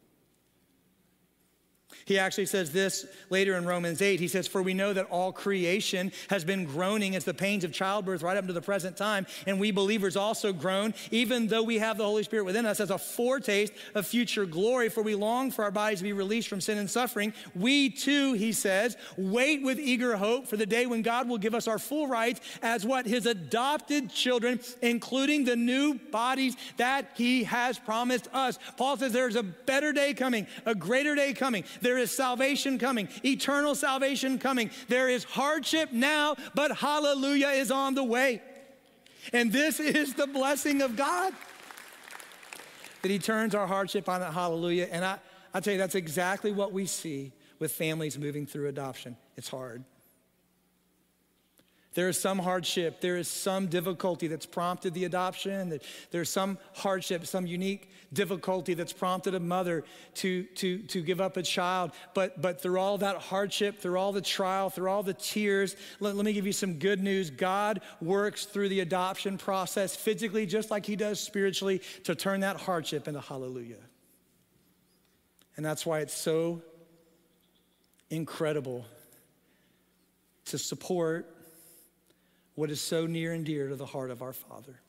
He 2.10 2.17
actually 2.17 2.48
says 2.48 2.72
this 2.72 3.06
later 3.30 3.56
in 3.56 3.67
Romans 3.67 4.02
8. 4.02 4.19
He 4.19 4.28
says, 4.28 4.48
For 4.48 4.63
we 4.63 4.74
know 4.74 4.93
that 4.93 5.06
all 5.12 5.32
creation 5.32 6.12
has 6.32 6.43
been 6.43 6.65
groaning 6.65 7.15
as 7.15 7.24
the 7.24 7.36
pains 7.36 7.63
of 7.63 7.72
childbirth 7.72 8.24
right 8.24 8.36
up 8.36 8.48
to 8.48 8.54
the 8.54 8.63
present 8.63 8.98
time, 8.98 9.28
and 9.45 9.60
we 9.60 9.69
believers 9.69 10.17
also 10.17 10.52
groan, 10.52 10.95
even 11.12 11.45
though 11.45 11.62
we 11.62 11.78
have 11.78 12.00
the 12.00 12.04
Holy 12.04 12.24
Spirit 12.24 12.45
within 12.45 12.65
us 12.65 12.80
as 12.80 12.89
a 12.89 12.98
foretaste 12.98 13.74
of 13.93 14.08
future 14.08 14.48
glory, 14.48 14.89
for 14.89 15.04
we 15.04 15.13
long 15.13 15.52
for 15.52 15.63
our 15.63 15.69
bodies 15.69 16.00
to 16.00 16.04
be 16.04 16.12
released 16.12 16.48
from 16.48 16.60
sin 16.60 16.80
and 16.80 16.89
suffering. 16.89 17.32
We 17.54 17.91
too, 17.91 18.34
he 18.34 18.54
says, 18.54 18.98
wait 19.15 19.62
with 19.62 19.78
eager 19.78 20.17
hope 20.17 20.48
for 20.48 20.58
the 20.58 20.65
day 20.65 20.88
when 20.88 21.04
God 21.04 21.30
will 21.30 21.38
give 21.38 21.54
us 21.54 21.67
our 21.67 21.78
full 21.78 22.08
rights 22.08 22.41
as 22.63 22.88
what? 22.88 23.06
His 23.06 23.28
adopted 23.28 24.10
children, 24.10 24.62
including 24.82 25.45
the 25.45 25.56
new 25.56 25.93
bodies 25.93 26.58
that 26.78 27.12
he 27.15 27.43
has 27.43 27.78
promised 27.78 28.30
us. 28.34 28.58
Paul 28.78 28.98
says 28.98 29.13
there's 29.13 29.36
a 29.36 29.43
better 29.43 29.93
day 29.93 30.15
coming, 30.15 30.48
a 30.65 30.74
greater 30.74 31.13
day 31.13 31.34
coming. 31.34 31.65
There 31.82 31.99
is 32.00 32.12
salvation 32.12 32.80
coming, 32.80 33.08
eternal 33.24 33.76
salvation 33.76 34.40
coming. 34.40 34.72
There 34.88 35.10
is 35.10 35.24
hardship 35.24 35.92
now, 35.92 36.36
but 36.56 36.76
hallelujah 36.78 37.50
is 37.50 37.72
on 37.72 37.96
the 37.96 38.04
way. 38.04 38.42
And 39.34 39.52
this 39.52 39.80
is 39.80 40.14
the 40.14 40.28
blessing 40.28 40.82
of 40.82 40.96
God 40.96 41.34
that 43.02 43.12
He 43.12 43.20
turns 43.20 43.56
our 43.56 43.68
hardship 43.68 44.10
on 44.10 44.22
a 44.22 44.32
hallelujah. 44.32 44.88
And 44.92 45.06
I, 45.06 45.20
I 45.54 45.60
tell 45.60 45.74
you, 45.74 45.80
that's 45.80 45.96
exactly 45.96 46.52
what 46.52 46.72
we 46.72 46.86
see 46.86 47.32
with 47.60 47.72
families 47.72 48.18
moving 48.18 48.46
through 48.46 48.68
adoption. 48.68 49.18
It's 49.38 49.50
hard. 49.50 49.84
There 52.00 52.08
is 52.08 52.18
some 52.18 52.40
hardship, 52.40 53.02
there 53.02 53.18
is 53.18 53.28
some 53.28 53.68
difficulty 53.68 54.28
that's 54.28 54.46
prompted 54.46 54.94
the 54.94 55.04
adoption. 55.04 55.82
There's 56.12 56.30
some 56.30 56.58
hardship, 56.74 57.28
some 57.28 57.46
unique 57.46 57.92
difficulty 58.14 58.74
that's 58.74 58.94
prompted 58.94 59.36
a 59.36 59.40
mother 59.42 59.84
to, 60.14 60.44
to, 60.44 60.78
to 60.84 61.02
give 61.02 61.20
up 61.20 61.36
a 61.36 61.44
child. 61.44 61.92
But, 62.14 62.42
but 62.42 62.62
through 62.62 62.80
all 62.80 62.98
that 63.00 63.18
hardship, 63.18 63.80
through 63.80 64.00
all 64.00 64.14
the 64.14 64.22
trial, 64.22 64.70
through 64.70 64.90
all 64.90 65.04
the 65.04 65.14
tears, 65.14 65.76
let, 66.00 66.16
let 66.16 66.24
me 66.24 66.32
give 66.32 66.46
you 66.46 66.54
some 66.54 66.76
good 66.76 67.04
news. 67.04 67.30
God 67.30 67.82
works 68.00 68.46
through 68.46 68.70
the 68.70 68.80
adoption 68.80 69.38
process 69.38 69.94
physically, 69.94 70.46
just 70.46 70.72
like 70.72 70.86
He 70.86 70.96
does 70.96 71.20
spiritually, 71.20 71.82
to 72.06 72.16
turn 72.16 72.40
that 72.40 72.62
hardship 72.62 73.10
into 73.10 73.20
hallelujah. 73.20 73.84
And 75.58 75.66
that's 75.66 75.86
why 75.86 76.00
it's 76.00 76.16
so 76.16 76.62
incredible 78.10 78.86
to 80.46 80.58
support 80.58 81.36
what 82.60 82.69
is 82.69 82.82
so 82.82 83.08
near 83.08 83.32
and 83.32 83.45
dear 83.45 83.69
to 83.69 83.76
the 83.78 83.86
heart 83.86 84.12
of 84.12 84.22
our 84.22 84.34
Father. 84.34 84.82